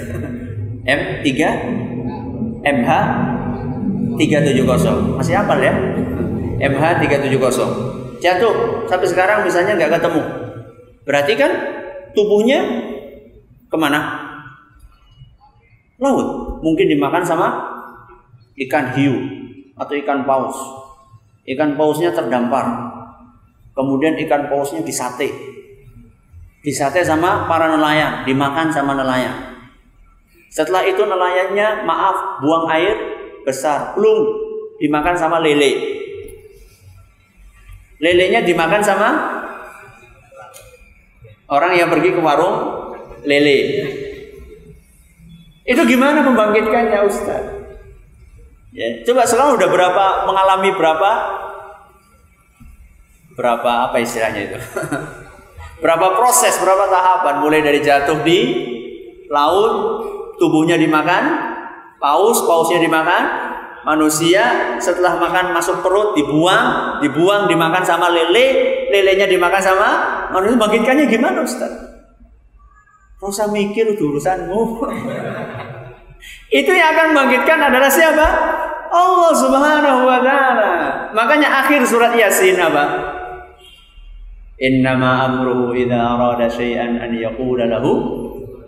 M3 0.85 1.29
MH 2.61 2.91
370 4.15 5.17
masih 5.17 5.33
hafal 5.33 5.59
ya 5.59 5.73
MH 6.59 6.83
370 7.03 7.95
jatuh. 8.23 8.85
Sampai 8.89 9.07
sekarang 9.09 9.45
misalnya 9.45 9.77
nggak 9.77 10.01
ketemu. 10.01 10.23
Berarti 11.05 11.33
kan 11.37 11.51
tubuhnya 12.17 12.59
ke 13.69 13.77
mana? 13.77 14.25
Laut. 16.01 16.59
Mungkin 16.65 16.89
dimakan 16.89 17.23
sama 17.23 17.47
ikan 18.57 18.95
hiu 18.97 19.15
atau 19.77 19.93
ikan 20.01 20.25
paus. 20.25 20.57
Ikan 21.45 21.77
pausnya 21.77 22.09
terdampar. 22.09 22.65
Kemudian 23.75 24.17
ikan 24.25 24.49
pausnya 24.49 24.81
disate. 24.81 25.29
Disate 26.65 27.05
sama 27.05 27.45
para 27.45 27.69
nelayan 27.69 28.25
dimakan 28.25 28.73
sama 28.73 28.97
nelayan. 28.97 29.53
Setelah 30.49 30.87
itu 30.87 31.03
nelayannya 31.03 31.83
maaf 31.83 32.39
buang 32.39 32.65
air 32.71 32.95
besar, 33.43 33.93
belum 33.93 34.17
dimakan 34.79 35.13
sama 35.13 35.43
lele. 35.43 36.01
Lelenya 37.99 38.43
dimakan 38.43 38.81
sama 38.83 39.09
orang 41.49 41.77
yang 41.77 41.87
pergi 41.91 42.11
ke 42.11 42.21
warung 42.21 42.55
lele. 43.23 43.59
Itu 45.65 45.81
gimana 45.89 46.21
membangkitkannya 46.21 46.99
Ustaz? 47.09 47.43
Ya, 48.75 49.01
coba 49.07 49.23
sekarang 49.23 49.55
udah 49.55 49.69
berapa 49.71 50.05
mengalami 50.27 50.69
berapa 50.75 51.11
berapa 53.39 53.71
apa 53.89 53.97
istilahnya 54.03 54.41
itu? 54.51 54.59
berapa 55.83 56.07
proses, 56.19 56.59
berapa 56.59 56.91
tahapan 56.91 57.35
mulai 57.39 57.63
dari 57.63 57.79
jatuh 57.79 58.19
di 58.21 58.39
laut, 59.31 59.73
tubuhnya 60.37 60.75
dimakan, 60.75 61.23
paus, 61.97 62.43
pausnya 62.45 62.83
dimakan, 62.83 63.23
manusia 63.85 64.75
setelah 64.81 65.15
makan 65.21 65.53
masuk 65.53 65.85
perut 65.85 66.17
dibuang, 66.17 66.99
dibuang 66.99 67.45
dimakan 67.45 67.85
sama 67.85 68.09
lele, 68.09 68.45
lelenya 68.89 69.29
dimakan 69.29 69.61
sama 69.61 69.89
manusia. 70.33 70.57
Bangkitkannya 70.57 71.05
gimana 71.05 71.45
Ustaz? 71.45 71.71
Gak 73.21 73.49
mikir 73.53 73.95
itu 73.95 74.11
urusanmu. 74.11 74.61
itu 76.59 76.71
yang 76.73 76.89
akan 76.97 77.07
bangkitkan 77.15 77.59
adalah 77.71 77.89
siapa? 77.89 78.27
Allah 78.91 79.33
Subhanahu 79.33 80.01
wa 80.05 80.19
taala. 80.21 80.71
Makanya 81.15 81.65
akhir 81.65 81.85
surat 81.87 82.13
Yasin 82.13 82.59
apa? 82.59 82.85
Innama 84.55 85.27
amruhu 85.27 85.75
idza 85.75 85.99
arada 85.99 86.47
syai'an 86.47 87.01
an 87.01 87.11
yaqula 87.11 87.67
lahu 87.67 87.91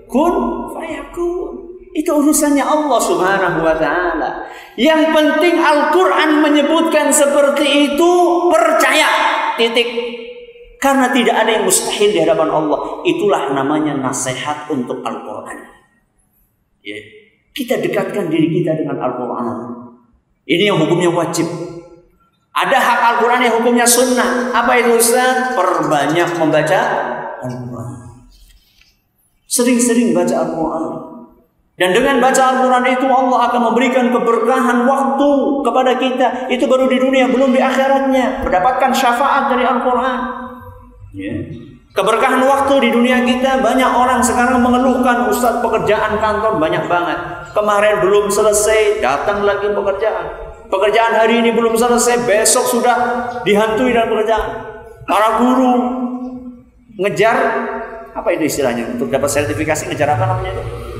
kun 0.10 0.34
fayakun. 0.75 1.66
Itu 1.93 2.23
urusannya 2.23 2.63
Allah 2.63 3.00
Subhanahu 3.00 3.60
wa 3.63 3.76
taala. 3.76 4.50
Yang 4.78 5.12
penting 5.13 5.56
Al-Qur'an 5.60 6.41
menyebutkan 6.43 7.10
seperti 7.12 7.93
itu, 7.93 8.12
percaya. 8.52 9.10
Titik. 9.58 9.89
Karena 10.78 11.10
tidak 11.10 11.34
ada 11.34 11.52
yang 11.58 11.65
mustahil 11.65 12.13
di 12.13 12.19
hadapan 12.21 12.54
Allah. 12.54 13.02
Itulah 13.02 13.50
namanya 13.54 13.97
nasihat 13.97 14.69
untuk 14.69 15.02
Al-Qur'an. 15.02 15.58
Ya. 16.86 17.00
Kita 17.52 17.82
dekatkan 17.82 18.30
diri 18.30 18.62
kita 18.62 18.78
dengan 18.78 19.02
Al-Qur'an. 19.02 19.58
Ini 20.47 20.71
yang 20.71 20.78
hukumnya 20.80 21.10
wajib. 21.10 21.50
Ada 22.58 22.78
hak 22.82 23.00
Al-Quran 23.13 23.41
yang 23.45 23.54
hukumnya 23.62 23.86
sunnah. 23.86 24.50
Apa 24.50 24.82
itu 24.82 24.97
Ustaz? 24.97 25.54
Perbanyak 25.54 26.41
membaca 26.41 26.80
Al-Quran. 27.45 27.89
Sering-sering 29.45 30.17
baca 30.17 30.34
Al-Quran. 30.41 30.86
Dan 31.77 31.93
dengan 31.93 32.17
baca 32.17 32.41
Al-Quran 32.41 32.85
itu 32.89 33.05
Allah 33.05 33.39
akan 33.53 33.61
memberikan 33.69 34.09
keberkahan 34.09 34.89
waktu 34.89 35.29
kepada 35.61 35.91
kita. 36.01 36.27
Itu 36.49 36.65
baru 36.65 36.89
di 36.89 36.97
dunia, 36.97 37.29
belum 37.29 37.53
di 37.53 37.61
akhiratnya. 37.61 38.41
Mendapatkan 38.41 38.91
syafaat 38.97 39.53
dari 39.53 39.61
Al-Quran. 39.61 40.19
Ya. 41.13 41.33
Keberkahan 41.93 42.41
waktu 42.45 42.73
di 42.81 42.89
dunia 42.93 43.21
kita 43.25 43.61
banyak 43.61 43.89
orang 43.93 44.21
sekarang 44.21 44.61
mengeluhkan 44.61 45.29
Ustaz 45.29 45.61
pekerjaan 45.61 46.17
kantor 46.17 46.57
banyak 46.57 46.85
banget. 46.89 47.17
Kemarin 47.53 48.01
belum 48.01 48.25
selesai, 48.29 48.97
datang 49.01 49.45
lagi 49.45 49.69
pekerjaan. 49.69 50.25
Pekerjaan 50.69 51.13
hari 51.13 51.45
ini 51.45 51.53
belum 51.53 51.77
selesai, 51.77 52.25
besok 52.25 52.65
sudah 52.69 52.97
dihantui 53.45 53.93
dengan 53.93 54.09
pekerjaan. 54.09 54.49
Para 55.05 55.41
guru 55.41 55.73
ngejar 57.01 57.37
apa 58.17 58.29
itu 58.33 58.49
istilahnya 58.49 58.97
untuk 58.97 59.13
dapat 59.13 59.29
sertifikasi 59.29 59.89
ngejar 59.89 60.09
apa 60.17 60.25
namanya 60.25 60.57
itu? 60.57 60.96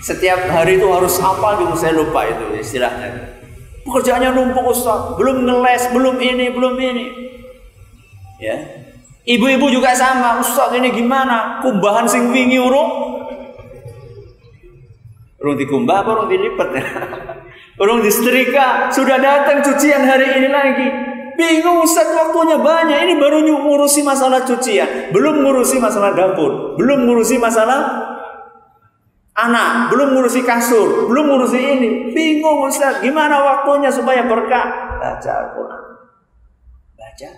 Setiap 0.00 0.48
hari 0.48 0.80
itu 0.80 0.88
harus 0.88 1.20
apa 1.20 1.60
gitu 1.60 1.74
saya 1.76 1.92
lupa 1.92 2.24
itu 2.24 2.56
istilahnya. 2.56 3.36
Pekerjaannya 3.84 4.32
numpuk 4.32 4.72
Ustaz, 4.72 5.16
belum 5.20 5.44
ngeles, 5.44 5.92
belum 5.92 6.16
ini, 6.20 6.46
belum 6.52 6.74
ini. 6.80 7.06
Ya. 8.40 8.56
Ibu-ibu 9.28 9.68
juga 9.68 9.92
sama, 9.92 10.40
Ustaz 10.40 10.72
ini 10.72 10.88
gimana? 10.88 11.60
Kumbahan 11.60 12.08
sing 12.08 12.32
wingi 12.32 12.56
urung? 12.56 12.90
Urung 15.40 15.56
dikumbah 15.56 16.04
apa 16.04 16.10
urung 16.16 16.28
dilipat 16.32 16.68
ya? 16.72 16.84
urung 17.80 18.00
disetrika, 18.00 18.88
sudah 18.88 19.20
datang 19.20 19.60
cucian 19.60 20.04
hari 20.08 20.32
ini 20.32 20.48
lagi. 20.48 20.88
Bingung 21.36 21.84
Ustaz 21.84 22.08
waktunya 22.12 22.60
banyak. 22.60 22.96
Ini 23.04 23.14
baru 23.16 23.44
ngurusi 23.44 24.00
masalah 24.04 24.44
cucian, 24.44 25.12
belum 25.12 25.44
ngurusi 25.44 25.76
masalah 25.80 26.12
dapur, 26.12 26.76
belum 26.76 27.08
ngurusi 27.08 27.40
masalah 27.40 28.09
Anak 29.40 29.88
belum 29.88 30.12
ngurusi 30.12 30.44
kasur, 30.44 31.08
belum 31.08 31.32
ngurusi 31.32 31.56
ini, 31.56 31.88
bingung 32.12 32.68
Ustaz, 32.68 33.00
gimana 33.00 33.40
waktunya 33.40 33.88
supaya 33.88 34.28
berkah? 34.28 35.00
Baca 35.00 35.30
Al-Quran. 35.32 35.82
Baca 36.92 37.28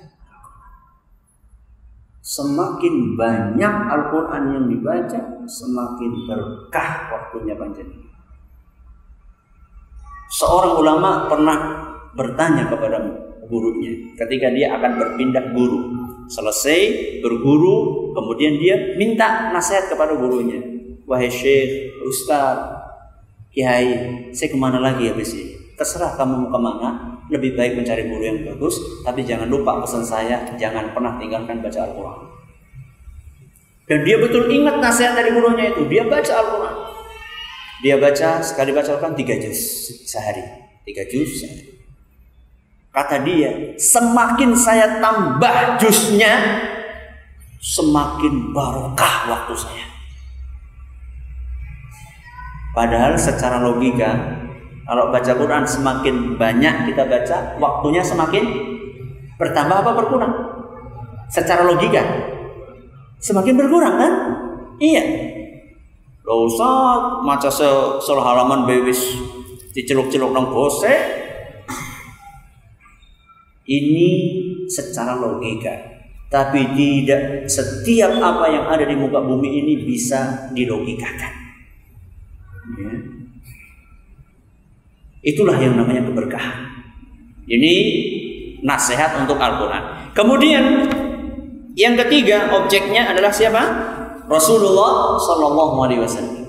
Semakin 2.23 3.15
banyak 3.15 3.75
Al-Quran 3.87 4.43
yang 4.51 4.65
dibaca, 4.67 5.21
semakin 5.47 6.11
berkah 6.27 6.91
waktunya 7.15 7.55
panjang. 7.55 7.91
Seorang 10.33 10.81
ulama 10.81 11.29
pernah 11.29 11.59
bertanya 12.17 12.73
kepada 12.73 12.99
gurunya 13.47 14.17
ketika 14.17 14.49
dia 14.49 14.73
akan 14.81 14.97
berpindah 14.97 15.53
guru. 15.53 15.93
Selesai 16.33 16.81
berguru, 17.21 18.11
kemudian 18.17 18.57
dia 18.57 18.97
minta 18.97 19.53
nasihat 19.53 19.93
kepada 19.93 20.17
gurunya. 20.17 20.72
Wahai 21.13 21.29
Syekh, 21.29 22.01
Ustaz, 22.09 22.57
Kiai, 23.53 23.93
saya 24.33 24.49
ke 24.49 24.57
mana 24.57 24.81
lagi 24.81 25.13
habis 25.13 25.37
ini? 25.37 25.77
Terserah 25.77 26.17
kamu 26.17 26.49
mau 26.49 26.49
ke 26.49 26.57
mana, 26.57 26.89
lebih 27.29 27.53
baik 27.53 27.77
mencari 27.77 28.09
guru 28.09 28.25
yang 28.25 28.41
bagus, 28.49 28.81
tapi 29.05 29.21
jangan 29.21 29.45
lupa 29.45 29.77
pesan 29.85 30.01
saya, 30.01 30.41
jangan 30.57 30.97
pernah 30.97 31.21
tinggalkan 31.21 31.61
baca 31.61 31.85
Al-Quran. 31.85 32.33
Dan 33.85 34.09
dia 34.09 34.17
betul 34.17 34.49
ingat 34.49 34.81
nasihat 34.81 35.13
dari 35.13 35.37
gurunya 35.37 35.77
itu, 35.77 35.85
dia 35.85 36.09
baca 36.09 36.33
Al-Quran. 36.33 36.77
Dia 37.85 37.95
baca 38.01 38.29
sekali 38.41 38.73
baca 38.73 38.97
kan 38.97 39.13
tiga 39.13 39.37
juz 39.37 39.61
sehari, 40.09 40.49
tiga 40.89 41.05
juz 41.13 41.45
sehari. 41.45 41.77
Kata 42.89 43.21
dia, 43.21 43.77
semakin 43.77 44.57
saya 44.57 44.97
tambah 44.97 45.77
juznya, 45.77 46.33
semakin 47.61 48.57
barokah 48.57 49.29
waktu 49.29 49.55
saya. 49.61 49.92
Padahal 52.73 53.21
secara 53.21 53.61
logika, 53.61 54.41
kalau 54.89 55.13
baca 55.13 55.33
Quran 55.37 55.65
semakin 55.69 56.41
banyak 56.41 56.89
kita 56.89 57.05
baca, 57.05 57.37
waktunya 57.61 58.01
semakin 58.01 58.45
bertambah 59.37 59.77
apa 59.85 59.93
berkurang? 59.93 60.33
Secara 61.29 61.69
logika, 61.69 62.01
semakin 63.21 63.55
berkurang 63.61 63.95
kan? 64.01 64.13
Iya, 64.81 65.05
Lo 66.23 66.47
usah 66.47 67.19
maca 67.27 67.51
se 67.51 67.67
halaman 68.07 68.63
bewis 68.63 69.19
diceluk-celuk 69.75 70.31
nang 70.31 70.55
bose. 70.55 70.95
Ini 73.67 74.11
secara 74.71 75.19
logika. 75.19 75.75
Tapi 76.31 76.65
tidak 76.73 77.51
setiap 77.51 78.17
apa 78.23 78.49
yang 78.49 78.65
ada 78.71 78.87
di 78.87 78.97
muka 78.97 79.21
bumi 79.21 79.61
ini 79.61 79.85
bisa 79.85 80.49
dilogikakan. 80.55 81.42
Ya. 82.63 82.95
Itulah 85.23 85.55
yang 85.59 85.79
namanya 85.79 86.03
keberkahan. 86.07 86.57
Ini 87.47 87.75
nasihat 88.63 89.19
untuk 89.19 89.39
Al-Quran. 89.39 90.15
Kemudian 90.15 90.65
yang 91.75 91.95
ketiga 92.07 92.51
objeknya 92.55 93.11
adalah 93.11 93.31
siapa? 93.35 93.63
Rasulullah 94.27 95.19
Shallallahu 95.19 95.77
Alaihi 95.83 96.01
Wasallam. 96.03 96.43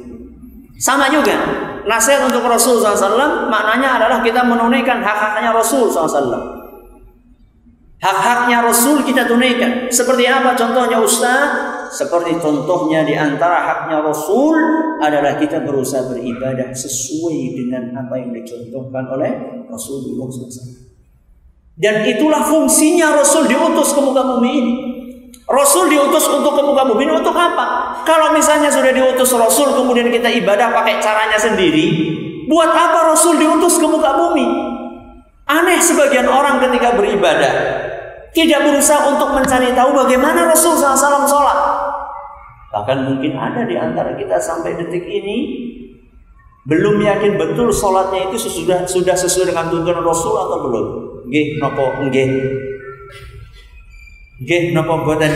Sama 0.77 1.09
juga 1.09 1.33
nasihat 1.87 2.27
untuk 2.27 2.43
Rasul 2.43 2.79
SAW 2.79 3.47
maknanya 3.47 4.01
adalah 4.01 4.19
kita 4.19 4.43
menunaikan 4.43 4.99
hak-haknya 4.99 5.55
Rasul 5.55 5.87
SAW. 5.87 6.63
Hak-haknya 8.03 8.59
Rasul 8.59 8.99
kita 9.07 9.23
tunaikan. 9.23 9.87
Seperti 9.87 10.27
apa 10.27 10.59
contohnya 10.59 10.99
Ustaz? 10.99 11.72
Seperti 11.93 12.41
contohnya 12.41 13.05
di 13.05 13.13
antara 13.13 13.61
haknya 13.61 14.01
Rasul 14.01 14.57
adalah 14.97 15.37
kita 15.37 15.61
berusaha 15.61 16.09
beribadah 16.09 16.73
sesuai 16.73 17.37
dengan 17.53 17.93
apa 17.93 18.17
yang 18.17 18.33
dicontohkan 18.33 19.05
oleh 19.13 19.31
Rasulullah 19.69 20.25
SAW. 20.25 20.89
Dan 21.77 22.05
itulah 22.09 22.41
fungsinya 22.49 23.13
Rasul 23.13 23.45
diutus 23.45 23.93
ke 23.93 24.01
muka 24.01 24.25
bumi 24.25 24.51
ini. 24.57 24.75
Rasul 25.45 25.93
diutus 25.93 26.25
untuk 26.33 26.57
ke 26.57 26.61
muka 26.65 26.81
bumi 26.89 27.05
untuk 27.13 27.37
apa? 27.37 28.01
Kalau 28.01 28.33
misalnya 28.33 28.73
sudah 28.73 28.89
diutus 28.89 29.29
Rasul 29.37 29.77
kemudian 29.77 30.09
kita 30.09 30.33
ibadah 30.33 30.73
pakai 30.73 30.97
caranya 30.97 31.37
sendiri, 31.37 31.85
buat 32.49 32.73
apa 32.73 33.13
Rasul 33.13 33.37
diutus 33.37 33.77
ke 33.77 33.85
muka 33.85 34.17
bumi? 34.17 34.45
Aneh 35.45 35.77
sebagian 35.77 36.25
orang 36.25 36.57
ketika 36.57 36.95
beribadah 36.95 37.53
tidak 38.33 38.65
berusaha 38.65 39.13
untuk 39.13 39.29
mencari 39.29 39.75
tahu 39.77 39.93
bagaimana 39.93 40.49
Rasul 40.49 40.73
SAW 40.73 41.29
sholat. 41.29 41.57
Bahkan 42.73 42.97
mungkin 43.05 43.37
ada 43.37 43.69
di 43.69 43.77
antara 43.77 44.17
kita 44.17 44.41
sampai 44.41 44.73
detik 44.73 45.05
ini 45.05 45.69
belum 46.65 46.97
yakin 47.05 47.37
betul 47.37 47.69
sholatnya 47.69 48.33
itu 48.33 48.39
sudah 48.39 48.89
sudah 48.89 49.13
sesuai 49.13 49.53
dengan 49.53 49.69
tuntunan 49.69 50.01
Rasul 50.01 50.33
atau 50.33 50.57
belum. 50.65 50.87
Nggih, 51.29 51.61
nopo 51.61 51.85
nggih. 52.09 52.29
Nggih 54.43 54.75
napa 54.75 54.93
mboten? 54.99 55.33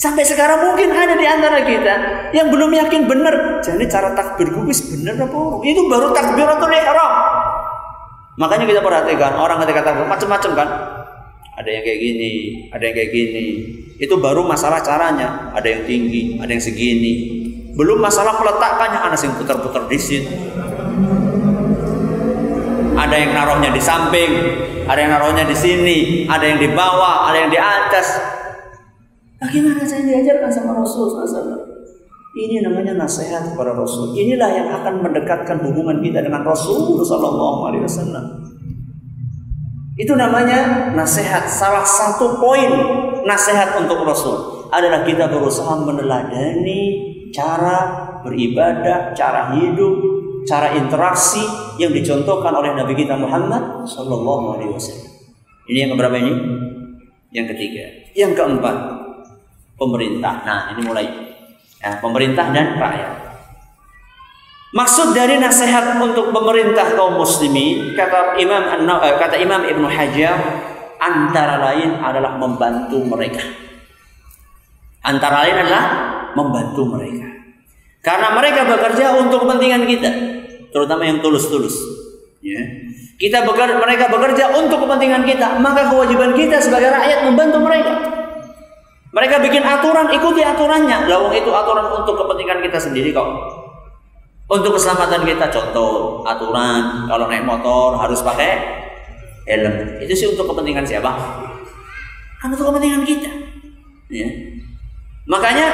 Sampai 0.00 0.24
sekarang 0.24 0.64
mungkin 0.64 0.96
ada 0.96 1.12
di 1.12 1.28
antara 1.28 1.60
kita 1.60 1.94
yang 2.32 2.48
belum 2.48 2.72
yakin 2.72 3.04
benar. 3.04 3.60
Jadi 3.60 3.84
cara 3.84 4.16
takbir 4.16 4.48
wis 4.64 4.80
bener 4.88 5.12
apa? 5.20 5.60
Itu 5.60 5.84
baru 5.92 6.08
takbiratul 6.16 6.72
ihram. 6.72 7.12
Makanya 8.40 8.64
kita 8.64 8.80
perhatikan 8.80 9.36
orang 9.36 9.60
ketika 9.68 9.92
takbir 9.92 10.08
macam-macam 10.08 10.50
kan. 10.56 10.68
Ada 11.60 11.68
yang 11.68 11.82
kayak 11.84 12.00
gini, 12.00 12.32
ada 12.72 12.82
yang 12.88 12.94
kayak 12.96 13.10
gini. 13.12 13.44
Itu 14.00 14.16
baru 14.16 14.48
masalah 14.48 14.80
caranya. 14.80 15.52
Ada 15.52 15.68
yang 15.68 15.82
tinggi, 15.84 16.40
ada 16.40 16.48
yang 16.48 16.64
segini. 16.64 17.12
Belum 17.76 18.00
masalah 18.00 18.40
peletakannya, 18.40 18.96
ada 19.04 19.16
yang 19.20 19.36
putar-putar 19.36 19.84
di 19.92 19.98
sini 20.00 20.32
ada 23.00 23.16
yang 23.16 23.32
naruhnya 23.32 23.70
di 23.72 23.82
samping, 23.82 24.32
ada 24.84 24.98
yang 25.00 25.10
naruhnya 25.16 25.44
di 25.48 25.56
sini, 25.56 25.98
ada 26.28 26.44
yang 26.44 26.60
di 26.60 26.68
bawah, 26.70 27.32
ada 27.32 27.36
yang 27.40 27.50
di 27.50 27.56
atas. 27.56 28.06
Bagaimana 29.40 29.82
saya 29.88 30.04
diajarkan 30.04 30.50
sama 30.52 30.76
Rasul 30.76 31.08
SAW? 31.08 31.80
Ini 32.30 32.62
namanya 32.62 32.94
nasihat 32.94 33.50
kepada 33.50 33.74
Rasul. 33.74 34.14
Inilah 34.14 34.50
yang 34.54 34.68
akan 34.70 35.02
mendekatkan 35.02 35.58
hubungan 35.66 35.98
kita 35.98 36.22
dengan 36.22 36.46
Rasul 36.46 37.02
Sallallahu 37.02 37.66
Alaihi 37.66 37.82
Wasallam. 37.82 38.49
Itu 40.00 40.16
namanya 40.16 40.90
nasihat. 40.96 41.44
Salah 41.44 41.84
satu 41.84 42.40
poin 42.40 42.72
nasihat 43.28 43.76
untuk 43.76 44.00
Rasul 44.00 44.64
adalah 44.72 45.04
kita 45.04 45.28
berusaha 45.28 45.76
meneladani 45.76 47.12
cara 47.28 48.08
beribadah, 48.24 49.12
cara 49.12 49.52
hidup, 49.52 49.94
cara 50.48 50.72
interaksi 50.72 51.44
yang 51.76 51.92
dicontohkan 51.92 52.48
oleh 52.56 52.72
Nabi 52.72 52.96
kita 52.96 53.12
Muhammad 53.20 53.84
Sallallahu 53.84 54.56
Alaihi 54.56 54.72
Wasallam. 54.72 55.10
Ini 55.68 55.78
yang 55.84 55.90
keberapa 55.92 56.16
ini? 56.16 56.32
Yang 57.30 57.46
ketiga. 57.54 57.84
Yang 58.16 58.32
keempat, 58.40 58.76
pemerintah. 59.76 60.34
Nah, 60.48 60.60
ini 60.74 60.80
mulai. 60.82 61.06
Nah, 61.84 61.94
pemerintah 62.00 62.50
dan 62.50 62.74
rakyat. 62.80 63.29
Maksud 64.70 65.18
dari 65.18 65.34
nasihat 65.42 65.98
untuk 65.98 66.30
pemerintah 66.30 66.94
kaum 66.94 67.18
muslimin 67.18 67.98
kata 67.98 68.38
Imam 68.38 68.62
eh, 69.02 69.18
kata 69.18 69.34
Imam 69.42 69.66
Ibnu 69.66 69.90
Hajar 69.90 70.38
antara 71.02 71.58
lain 71.58 71.98
adalah 71.98 72.38
membantu 72.38 73.02
mereka. 73.02 73.42
Antara 75.02 75.42
lain 75.42 75.56
adalah 75.66 75.84
membantu 76.38 76.86
mereka. 76.86 77.26
Karena 78.00 78.30
mereka 78.30 78.62
bekerja 78.64 79.18
untuk 79.18 79.42
kepentingan 79.42 79.84
kita, 79.90 80.10
terutama 80.70 81.02
yang 81.02 81.18
tulus-tulus. 81.18 81.74
Ya. 82.40 82.62
Kita 83.20 83.44
bekerja, 83.44 83.76
mereka 83.76 84.08
bekerja 84.08 84.54
untuk 84.54 84.86
kepentingan 84.86 85.26
kita, 85.28 85.60
maka 85.60 85.92
kewajiban 85.92 86.32
kita 86.32 86.62
sebagai 86.62 86.88
rakyat 86.94 87.26
membantu 87.28 87.58
mereka. 87.60 87.92
Mereka 89.10 89.42
bikin 89.42 89.66
aturan, 89.66 90.14
ikuti 90.14 90.40
aturannya. 90.40 91.10
Lawang 91.10 91.34
itu 91.34 91.50
aturan 91.50 91.90
untuk 91.90 92.14
kepentingan 92.14 92.62
kita 92.64 92.78
sendiri 92.78 93.10
kok. 93.10 93.28
Untuk 94.50 94.74
keselamatan 94.74 95.22
kita, 95.22 95.46
contoh 95.46 96.26
aturan 96.26 97.06
kalau 97.06 97.30
naik 97.30 97.46
motor 97.46 97.94
harus 97.94 98.18
pakai 98.18 98.58
helm. 99.46 100.02
Itu 100.02 100.10
sih 100.10 100.26
untuk 100.26 100.50
kepentingan 100.50 100.82
siapa? 100.82 101.10
Kan 102.42 102.50
untuk 102.50 102.74
kepentingan 102.74 103.06
kita. 103.06 103.30
Ya. 104.10 104.26
Makanya 105.30 105.66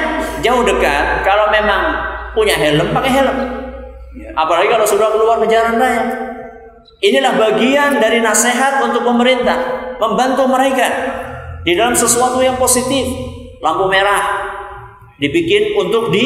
jauh 0.45 0.61
dekat 0.61 1.25
kalau 1.25 1.49
memang 1.49 2.05
punya 2.37 2.53
helm 2.53 2.93
pakai 2.93 3.11
helm. 3.17 3.37
Ya. 4.13 4.29
Apalagi 4.37 4.69
kalau 4.69 4.85
sudah 4.85 5.09
keluar 5.09 5.41
ke 5.41 5.49
jalan 5.49 5.81
raya. 5.81 6.03
Inilah 7.01 7.33
bagian 7.33 7.97
dari 7.97 8.21
nasihat 8.21 8.81
untuk 8.81 9.05
pemerintah, 9.05 9.57
membantu 10.01 10.49
mereka 10.49 10.85
di 11.65 11.73
dalam 11.73 11.97
sesuatu 11.97 12.45
yang 12.45 12.61
positif. 12.61 13.09
Lampu 13.57 13.89
merah 13.89 14.53
dibikin 15.17 15.73
untuk 15.81 16.13
di 16.13 16.25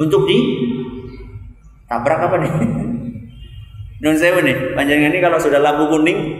untuk 0.00 0.24
di 0.24 0.38
tabrak 1.90 2.22
apa 2.22 2.36
nih? 2.38 2.52
Non 4.00 4.16
saya 4.16 4.38
nih, 4.40 4.72
panjangnya 4.78 5.12
ini 5.12 5.18
kalau 5.20 5.36
sudah 5.36 5.58
lampu 5.60 5.90
kuning 5.90 6.38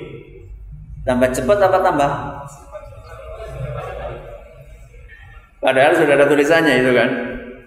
tambah 1.03 1.29
cepat 1.35 1.59
apa 1.59 1.79
tambah? 1.83 2.11
Padahal 5.61 5.93
sudah 5.93 6.15
ada 6.17 6.25
tulisannya 6.25 6.75
itu 6.81 6.93
kan. 6.97 7.11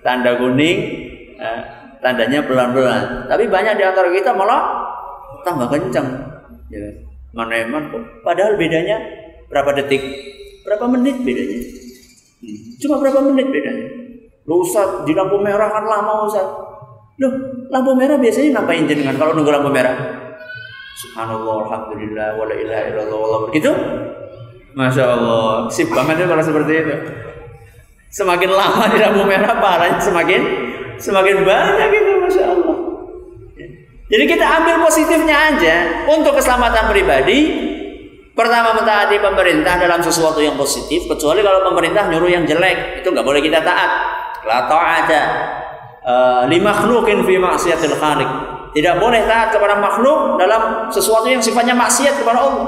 tanda 0.03 0.35
kuning, 0.35 0.77
eh, 1.39 1.61
tandanya 2.03 2.43
pelan-pelan. 2.43 3.23
Tapi 3.29 3.47
banyak 3.47 3.79
di 3.79 3.83
antara 3.87 4.11
kita 4.11 4.35
malah 4.35 4.83
tambah 5.47 5.71
kencang. 5.71 6.07
Ya. 6.67 6.83
Mana 7.31 7.63
eman 7.63 7.87
kok. 7.87 8.03
Padahal 8.25 8.59
bedanya 8.59 8.99
berapa 9.47 9.71
detik, 9.79 10.03
berapa 10.67 10.89
menit 10.91 11.23
bedanya. 11.23 11.59
Hmm. 12.43 12.59
Cuma 12.83 12.95
berapa 12.99 13.19
menit 13.31 13.47
bedanya. 13.47 13.87
Ustaz, 14.43 15.07
di 15.07 15.15
lampu 15.15 15.39
merah 15.39 15.71
kan 15.71 15.87
lama 15.87 16.27
Ustaz. 16.27 16.72
Loh, 17.21 17.33
lampu 17.69 17.93
merah 17.93 18.17
biasanya 18.17 18.57
ngapain 18.57 18.89
jenengan 18.89 19.13
kalau 19.21 19.37
nunggu 19.37 19.53
lampu 19.53 19.69
merah? 19.69 19.93
Subhanallah, 20.97 21.69
Alhamdulillah, 21.69 22.27
wa 22.41 22.45
la 22.49 22.55
ilaha 22.57 22.83
illallah, 22.89 23.39
begitu? 23.49 23.69
Masya 24.73 25.03
Allah, 25.05 25.69
sip 25.69 25.93
banget 25.93 26.21
ya 26.21 26.25
kalau 26.25 26.41
seperti 26.41 26.73
itu. 26.73 26.95
Semakin 28.09 28.49
lama 28.49 28.89
di 28.89 28.97
lampu 28.97 29.21
merah, 29.29 29.53
parahnya 29.61 30.01
semakin 30.01 30.41
semakin 30.97 31.45
banyak 31.45 31.89
itu, 31.93 32.11
Masya 32.17 32.43
Allah. 32.49 32.77
Jadi 34.09 34.23
kita 34.29 34.45
ambil 34.45 34.75
positifnya 34.81 35.37
aja 35.53 35.75
untuk 36.09 36.33
keselamatan 36.33 36.89
pribadi. 36.89 37.39
Pertama 38.33 38.73
mentaati 38.73 39.21
pemerintah 39.21 39.77
dalam 39.77 40.01
sesuatu 40.01 40.41
yang 40.41 40.57
positif, 40.57 41.05
kecuali 41.05 41.45
kalau 41.45 41.61
pemerintah 41.69 42.09
nyuruh 42.09 42.33
yang 42.33 42.49
jelek, 42.49 43.05
itu 43.05 43.07
nggak 43.13 43.21
boleh 43.21 43.37
kita 43.45 43.61
taat. 43.61 43.91
La 44.49 44.65
ta'ata 44.65 45.21
uh, 46.03 46.43
li 46.47 46.59
makhluqin 46.59 47.23
fi 47.23 47.35
maksiatil 47.39 47.95
khaliq. 47.97 48.29
Tidak 48.73 48.95
boleh 48.97 49.21
taat 49.29 49.53
kepada 49.53 49.77
makhluk 49.77 50.41
dalam 50.41 50.89
sesuatu 50.89 51.29
yang 51.29 51.41
sifatnya 51.41 51.77
maksiat 51.77 52.19
kepada 52.21 52.41
Allah. 52.41 52.67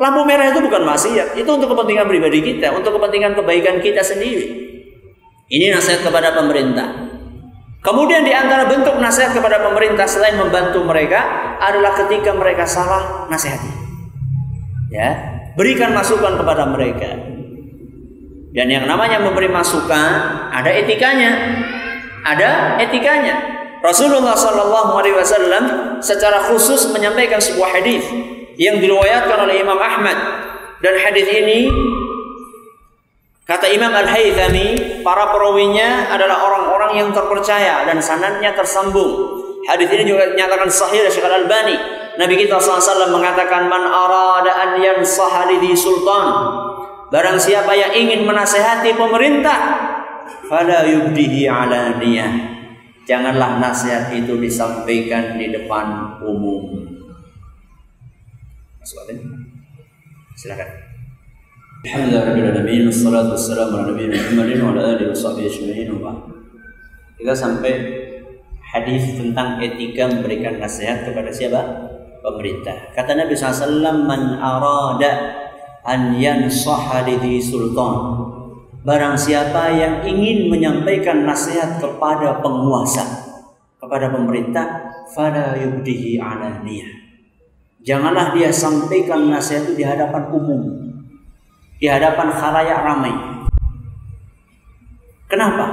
Lampu 0.00 0.24
merah 0.24 0.48
itu 0.48 0.64
bukan 0.64 0.80
maksiat, 0.80 1.36
itu 1.36 1.50
untuk 1.50 1.76
kepentingan 1.76 2.08
pribadi 2.08 2.40
kita, 2.40 2.72
untuk 2.72 2.96
kepentingan 2.96 3.36
kebaikan 3.36 3.84
kita 3.84 4.00
sendiri. 4.00 4.48
Ini 5.52 5.76
nasihat 5.76 6.08
kepada 6.08 6.32
pemerintah. 6.32 7.10
Kemudian 7.84 8.24
di 8.24 8.32
antara 8.32 8.64
bentuk 8.64 8.96
nasihat 8.96 9.36
kepada 9.36 9.60
pemerintah 9.60 10.08
selain 10.08 10.40
membantu 10.40 10.84
mereka 10.84 11.20
adalah 11.60 11.92
ketika 11.96 12.32
mereka 12.32 12.64
salah 12.64 13.28
nasihati. 13.28 13.72
Ya, 14.88 15.16
berikan 15.52 15.92
masukan 15.92 16.40
kepada 16.40 16.64
mereka. 16.68 17.12
Dan 18.50 18.66
yang 18.72 18.84
namanya 18.88 19.20
memberi 19.20 19.52
masukan 19.52 20.10
ada 20.48 20.70
etikanya. 20.72 21.32
Ada 22.24 22.80
etikanya. 22.82 23.36
Rasulullah 23.80 24.36
Shallallahu 24.36 24.92
Alaihi 25.00 25.16
Wasallam 25.16 25.64
secara 26.04 26.52
khusus 26.52 26.92
menyampaikan 26.92 27.40
sebuah 27.40 27.80
hadis 27.80 28.04
yang 28.60 28.76
diriwayatkan 28.76 29.40
oleh 29.40 29.64
Imam 29.64 29.80
Ahmad 29.80 30.16
dan 30.84 31.00
hadis 31.00 31.24
ini 31.24 31.72
kata 33.48 33.72
Imam 33.72 33.88
Al 33.88 34.04
Haythami 34.04 35.00
para 35.00 35.32
perawinya 35.32 36.12
adalah 36.12 36.44
orang-orang 36.44 36.92
yang 37.04 37.08
terpercaya 37.12 37.88
dan 37.88 38.04
sanadnya 38.04 38.52
tersambung. 38.52 39.40
Hadis 39.64 39.88
ini 39.92 40.08
juga 40.08 40.28
dinyatakan 40.28 40.68
sahih 40.68 41.00
oleh 41.04 41.12
Syekh 41.12 41.24
Al 41.24 41.44
Albani. 41.44 41.76
Nabi 42.20 42.36
kita 42.36 42.60
SAW 42.60 43.12
mengatakan 43.12 43.64
man 43.68 43.80
arada 43.80 44.52
an 44.60 44.70
yansaha 44.76 45.48
lidhi 45.48 45.72
sultan. 45.72 46.26
Barang 47.08 47.40
siapa 47.40 47.74
yang 47.74 47.92
ingin 47.96 48.22
menasehati 48.22 48.94
pemerintah, 48.94 49.58
fala 50.46 50.86
yubdihi 50.86 51.46
alaniyah. 51.50 52.32
Janganlah 53.08 53.58
nasihat 53.58 54.14
itu 54.14 54.38
disampaikan 54.38 55.34
di 55.34 55.50
depan 55.50 56.18
umum. 56.22 56.86
Soalnya, 58.86 59.18
silakan. 60.38 60.90
Alhamdulillah 61.80 62.60
wassalatu 62.92 63.32
wassalamu 63.32 63.80
ala 63.80 63.96
nabiyina 63.96 64.20
Muhammadin 64.20 64.60
wa 64.60 64.76
ala 64.76 65.00
alihi 65.00 65.08
washabbihi 65.16 65.48
ajma'in 65.48 65.88
Kita 67.16 67.32
sampai 67.32 67.72
hadis 68.60 69.16
tentang 69.16 69.56
etika 69.64 70.12
memberikan 70.12 70.60
nasihat 70.60 71.08
kepada 71.08 71.32
siapa? 71.32 71.88
Pemerintah. 72.20 72.92
Kata 72.92 73.16
Nabi 73.16 73.32
SAW, 73.32 74.04
"Man 74.04 74.36
arada 74.36 75.40
an 75.80 76.20
yansaha 76.20 77.00
sultan." 77.40 78.19
Barang 78.80 79.12
siapa 79.12 79.68
yang 79.76 80.08
ingin 80.08 80.48
menyampaikan 80.48 81.28
nasihat 81.28 81.76
kepada 81.76 82.40
penguasa, 82.40 83.04
kepada 83.76 84.08
pemerintah, 84.08 84.88
fala 85.12 85.52
yubdihi 85.52 86.16
alaniyah 86.16 87.00
Janganlah 87.80 88.36
dia 88.36 88.52
sampaikan 88.52 89.32
nasihat 89.32 89.72
itu 89.72 89.80
di 89.80 89.84
hadapan 89.84 90.28
umum. 90.28 90.62
Di 91.80 91.88
hadapan 91.88 92.28
khalayak 92.28 92.80
ramai. 92.84 93.14
Kenapa? 95.24 95.66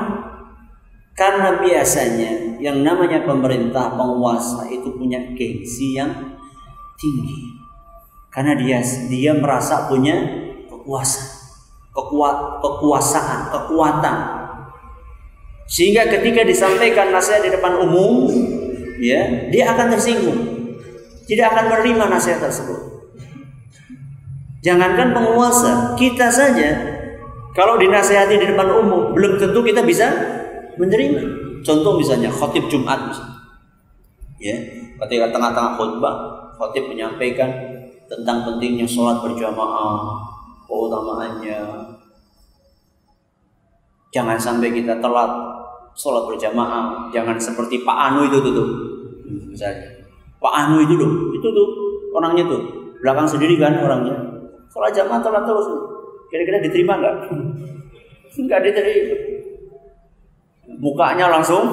Karena 1.12 1.60
biasanya 1.60 2.62
yang 2.64 2.80
namanya 2.80 3.28
pemerintah 3.28 3.92
penguasa 3.92 4.72
itu 4.72 4.88
punya 4.96 5.20
gengsi 5.36 6.00
yang 6.00 6.16
tinggi. 6.96 7.60
Karena 8.32 8.56
dia 8.56 8.80
dia 9.12 9.36
merasa 9.36 9.90
punya 9.92 10.16
kekuasaan, 10.72 11.37
kekuat, 11.98 12.62
kekuasaan, 12.62 13.50
kekuatan. 13.50 14.18
Sehingga 15.66 16.06
ketika 16.06 16.46
disampaikan 16.46 17.10
nasihat 17.10 17.42
di 17.42 17.50
depan 17.50 17.82
umum, 17.82 18.30
ya, 19.02 19.50
dia 19.50 19.74
akan 19.74 19.98
tersinggung 19.98 20.58
tidak 21.28 21.54
akan 21.54 21.66
menerima 21.70 22.04
nasihat 22.08 22.40
tersebut. 22.40 22.80
Jangankan 24.64 25.14
penguasa, 25.14 25.94
kita 26.00 26.32
saja 26.32 26.98
kalau 27.54 27.76
dinasehati 27.78 28.40
di 28.40 28.48
depan 28.48 28.68
umum 28.74 29.12
belum 29.14 29.38
tentu 29.38 29.60
kita 29.62 29.84
bisa 29.84 30.08
menerima. 30.80 31.22
Contoh 31.62 32.00
misalnya 32.00 32.32
khotib 32.32 32.72
Jumat 32.72 33.12
misalnya. 33.12 33.38
Ya, 34.40 34.56
ketika 35.04 35.36
tengah-tengah 35.36 35.76
khutbah, 35.76 36.16
khotib 36.56 36.88
menyampaikan 36.88 37.50
tentang 38.08 38.48
pentingnya 38.48 38.88
sholat 38.88 39.20
berjamaah, 39.20 40.27
keutamaannya. 40.68 41.60
Jangan 44.12 44.38
sampai 44.40 44.72
kita 44.72 45.00
telat 45.00 45.32
sholat 45.98 46.30
berjamaah, 46.30 47.10
jangan 47.10 47.36
seperti 47.42 47.82
Pak 47.82 47.98
Anu 47.98 48.30
itu 48.30 48.38
tuh, 48.40 48.54
tuh 48.54 48.70
misalnya 49.50 49.98
Pak 50.38 50.54
Anu 50.54 50.86
itu 50.86 50.94
loh, 50.94 51.34
itu 51.34 51.48
tuh 51.50 51.68
orangnya 52.14 52.46
tuh. 52.46 52.62
Belakang 53.02 53.26
sendiri 53.30 53.58
kan 53.58 53.78
orangnya. 53.78 54.16
Sholat 54.70 54.94
jamaah 54.94 55.22
telat 55.22 55.44
terus. 55.46 55.68
Kira-kira 56.28 56.62
diterima 56.62 56.94
nggak? 56.98 57.16
Nggak 58.38 58.62
diterima. 58.70 59.16
Mukanya 60.78 61.26
langsung 61.34 61.66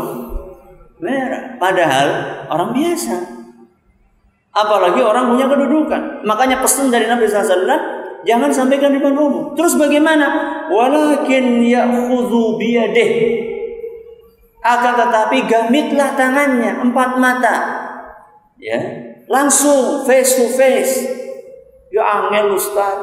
merah. 0.97 1.61
Padahal 1.61 2.09
orang 2.49 2.73
biasa. 2.73 3.17
Apalagi 4.55 5.03
orang 5.03 5.35
punya 5.35 5.45
kedudukan. 5.51 6.25
Makanya 6.25 6.63
pesan 6.63 6.89
dari 6.89 7.05
Nabi 7.11 7.27
SAW, 7.27 7.69
jangan 8.25 8.51
sampaikan 8.51 8.93
di 8.93 9.01
depan 9.01 9.17
umum. 9.17 9.55
Terus 9.57 9.77
bagaimana? 9.77 10.27
Walakin 10.69 11.65
ya'khudhu 11.65 12.61
biyadeh. 12.61 13.13
Akan 14.65 14.97
tetapi 14.97 15.45
gamitlah 15.45 16.17
tangannya, 16.17 16.81
empat 16.81 17.21
mata 17.21 17.85
ya 18.65 18.81
langsung 19.29 20.09
face 20.09 20.41
to 20.41 20.47
face 20.57 21.05
ya 21.93 22.01
angel 22.01 22.57
ustaz 22.57 22.97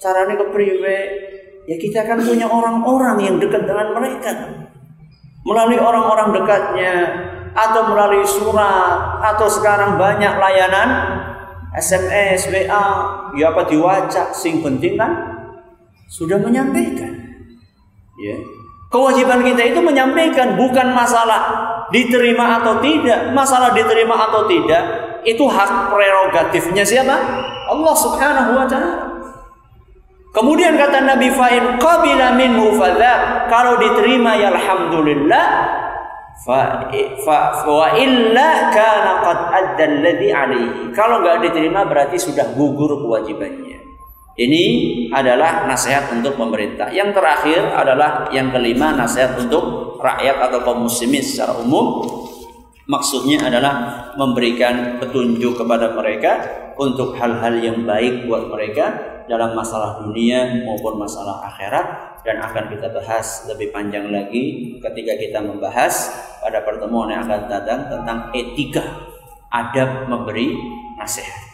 caranya 0.00 0.40
kepriwe 0.40 0.98
ya 1.68 1.76
kita 1.76 2.08
kan 2.08 2.16
punya 2.22 2.48
orang-orang 2.48 3.20
yang 3.20 3.36
dekat 3.36 3.68
dengan 3.68 3.92
mereka 3.92 4.32
melalui 5.44 5.76
orang-orang 5.76 6.32
dekatnya 6.32 6.94
atau 7.52 7.92
melalui 7.92 8.24
surat 8.24 9.20
atau 9.20 9.48
sekarang 9.50 10.00
banyak 10.00 10.32
layanan 10.38 10.88
SMS, 11.70 12.50
WA, 12.50 12.86
ya 13.38 13.54
apa 13.54 13.62
diwacak 13.70 14.34
sing 14.34 14.58
penting 14.58 14.98
kan? 14.98 15.12
Sudah 16.10 16.42
menyampaikan. 16.42 17.14
Ya. 18.18 18.36
Kewajiban 18.90 19.46
kita 19.46 19.70
itu 19.70 19.78
menyampaikan 19.78 20.58
bukan 20.58 20.90
masalah 20.90 21.62
diterima 21.94 22.58
atau 22.58 22.82
tidak, 22.82 23.30
masalah 23.30 23.70
diterima 23.70 24.18
atau 24.18 24.50
tidak, 24.50 24.82
itu 25.22 25.46
hak 25.46 25.94
prerogatifnya 25.94 26.82
siapa? 26.82 27.14
Allah 27.70 27.94
Subhanahu 27.94 28.50
wa 28.58 28.66
taala. 28.66 29.10
Kemudian 30.30 30.78
kata 30.78 31.02
Nabi 31.06 31.30
Fa'in 31.34 31.78
qabila 31.82 32.38
minhu 32.38 32.78
fadha 32.78 33.46
kalau 33.50 33.82
diterima 33.82 34.38
ya 34.38 34.54
alhamdulillah 34.54 35.44
fa, 36.44 36.86
wa 37.66 37.88
illa 37.98 38.50
kana 38.72 39.12
qad 39.22 39.38
adda 39.50 39.84
alladhi. 39.84 40.28
Kalau 40.94 41.20
enggak 41.20 41.44
diterima 41.44 41.84
berarti 41.84 42.16
sudah 42.16 42.54
gugur 42.56 43.00
kewajibannya. 43.04 43.80
Ini 44.40 44.64
adalah 45.12 45.68
nasihat 45.68 46.08
untuk 46.16 46.40
pemerintah. 46.40 46.88
Yang 46.88 47.20
terakhir 47.20 47.60
adalah 47.76 48.32
yang 48.32 48.48
kelima 48.48 48.96
nasihat 48.96 49.36
untuk 49.36 49.96
rakyat 50.00 50.48
atau 50.48 50.64
kaum 50.64 50.88
muslimin 50.88 51.20
secara 51.20 51.60
umum. 51.60 52.08
Maksudnya 52.88 53.44
adalah 53.46 54.08
memberikan 54.16 54.96
petunjuk 54.96 55.60
kepada 55.60 55.92
mereka 55.92 56.40
untuk 56.80 57.14
hal-hal 57.20 57.54
yang 57.60 57.84
baik 57.84 58.24
buat 58.26 58.48
mereka 58.48 59.19
dalam 59.30 59.54
masalah 59.54 60.02
dunia 60.02 60.66
maupun 60.66 60.98
masalah 60.98 61.46
akhirat 61.46 62.18
dan 62.26 62.42
akan 62.42 62.66
kita 62.74 62.90
bahas 62.90 63.46
lebih 63.46 63.70
panjang 63.70 64.10
lagi 64.10 64.74
ketika 64.82 65.14
kita 65.14 65.38
membahas 65.38 66.10
pada 66.42 66.66
pertemuan 66.66 67.14
yang 67.14 67.22
akan 67.22 67.46
datang 67.46 67.86
tentang 67.86 68.18
etika 68.34 68.82
adab 69.54 70.10
memberi 70.10 70.58
nasihat. 70.98 71.50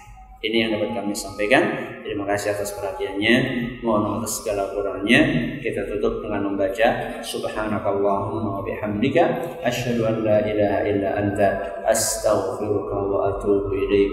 Ini 0.46 0.68
yang 0.68 0.70
dapat 0.78 0.94
kami 0.94 1.16
sampaikan. 1.16 1.64
Terima 2.06 2.22
kasih 2.28 2.54
atas 2.54 2.76
perhatiannya. 2.76 3.34
Mohon 3.82 4.22
atas 4.22 4.44
segala 4.44 4.70
kurangnya. 4.70 5.20
Kita 5.58 5.88
tutup 5.90 6.22
dengan 6.22 6.52
membaca 6.52 7.18
Subhanakallahumma 7.24 8.60
wa 8.60 8.62
bihamdika 8.62 9.24
asyhadu 9.64 10.06
an 10.06 10.22
la 10.22 10.38
ilaha 10.46 10.78
illa 10.86 11.08
anta 11.18 11.48
astaghfiruka 11.88 12.94
wa 12.94 13.32
atubu 13.32 13.74
ilaik. 13.74 14.12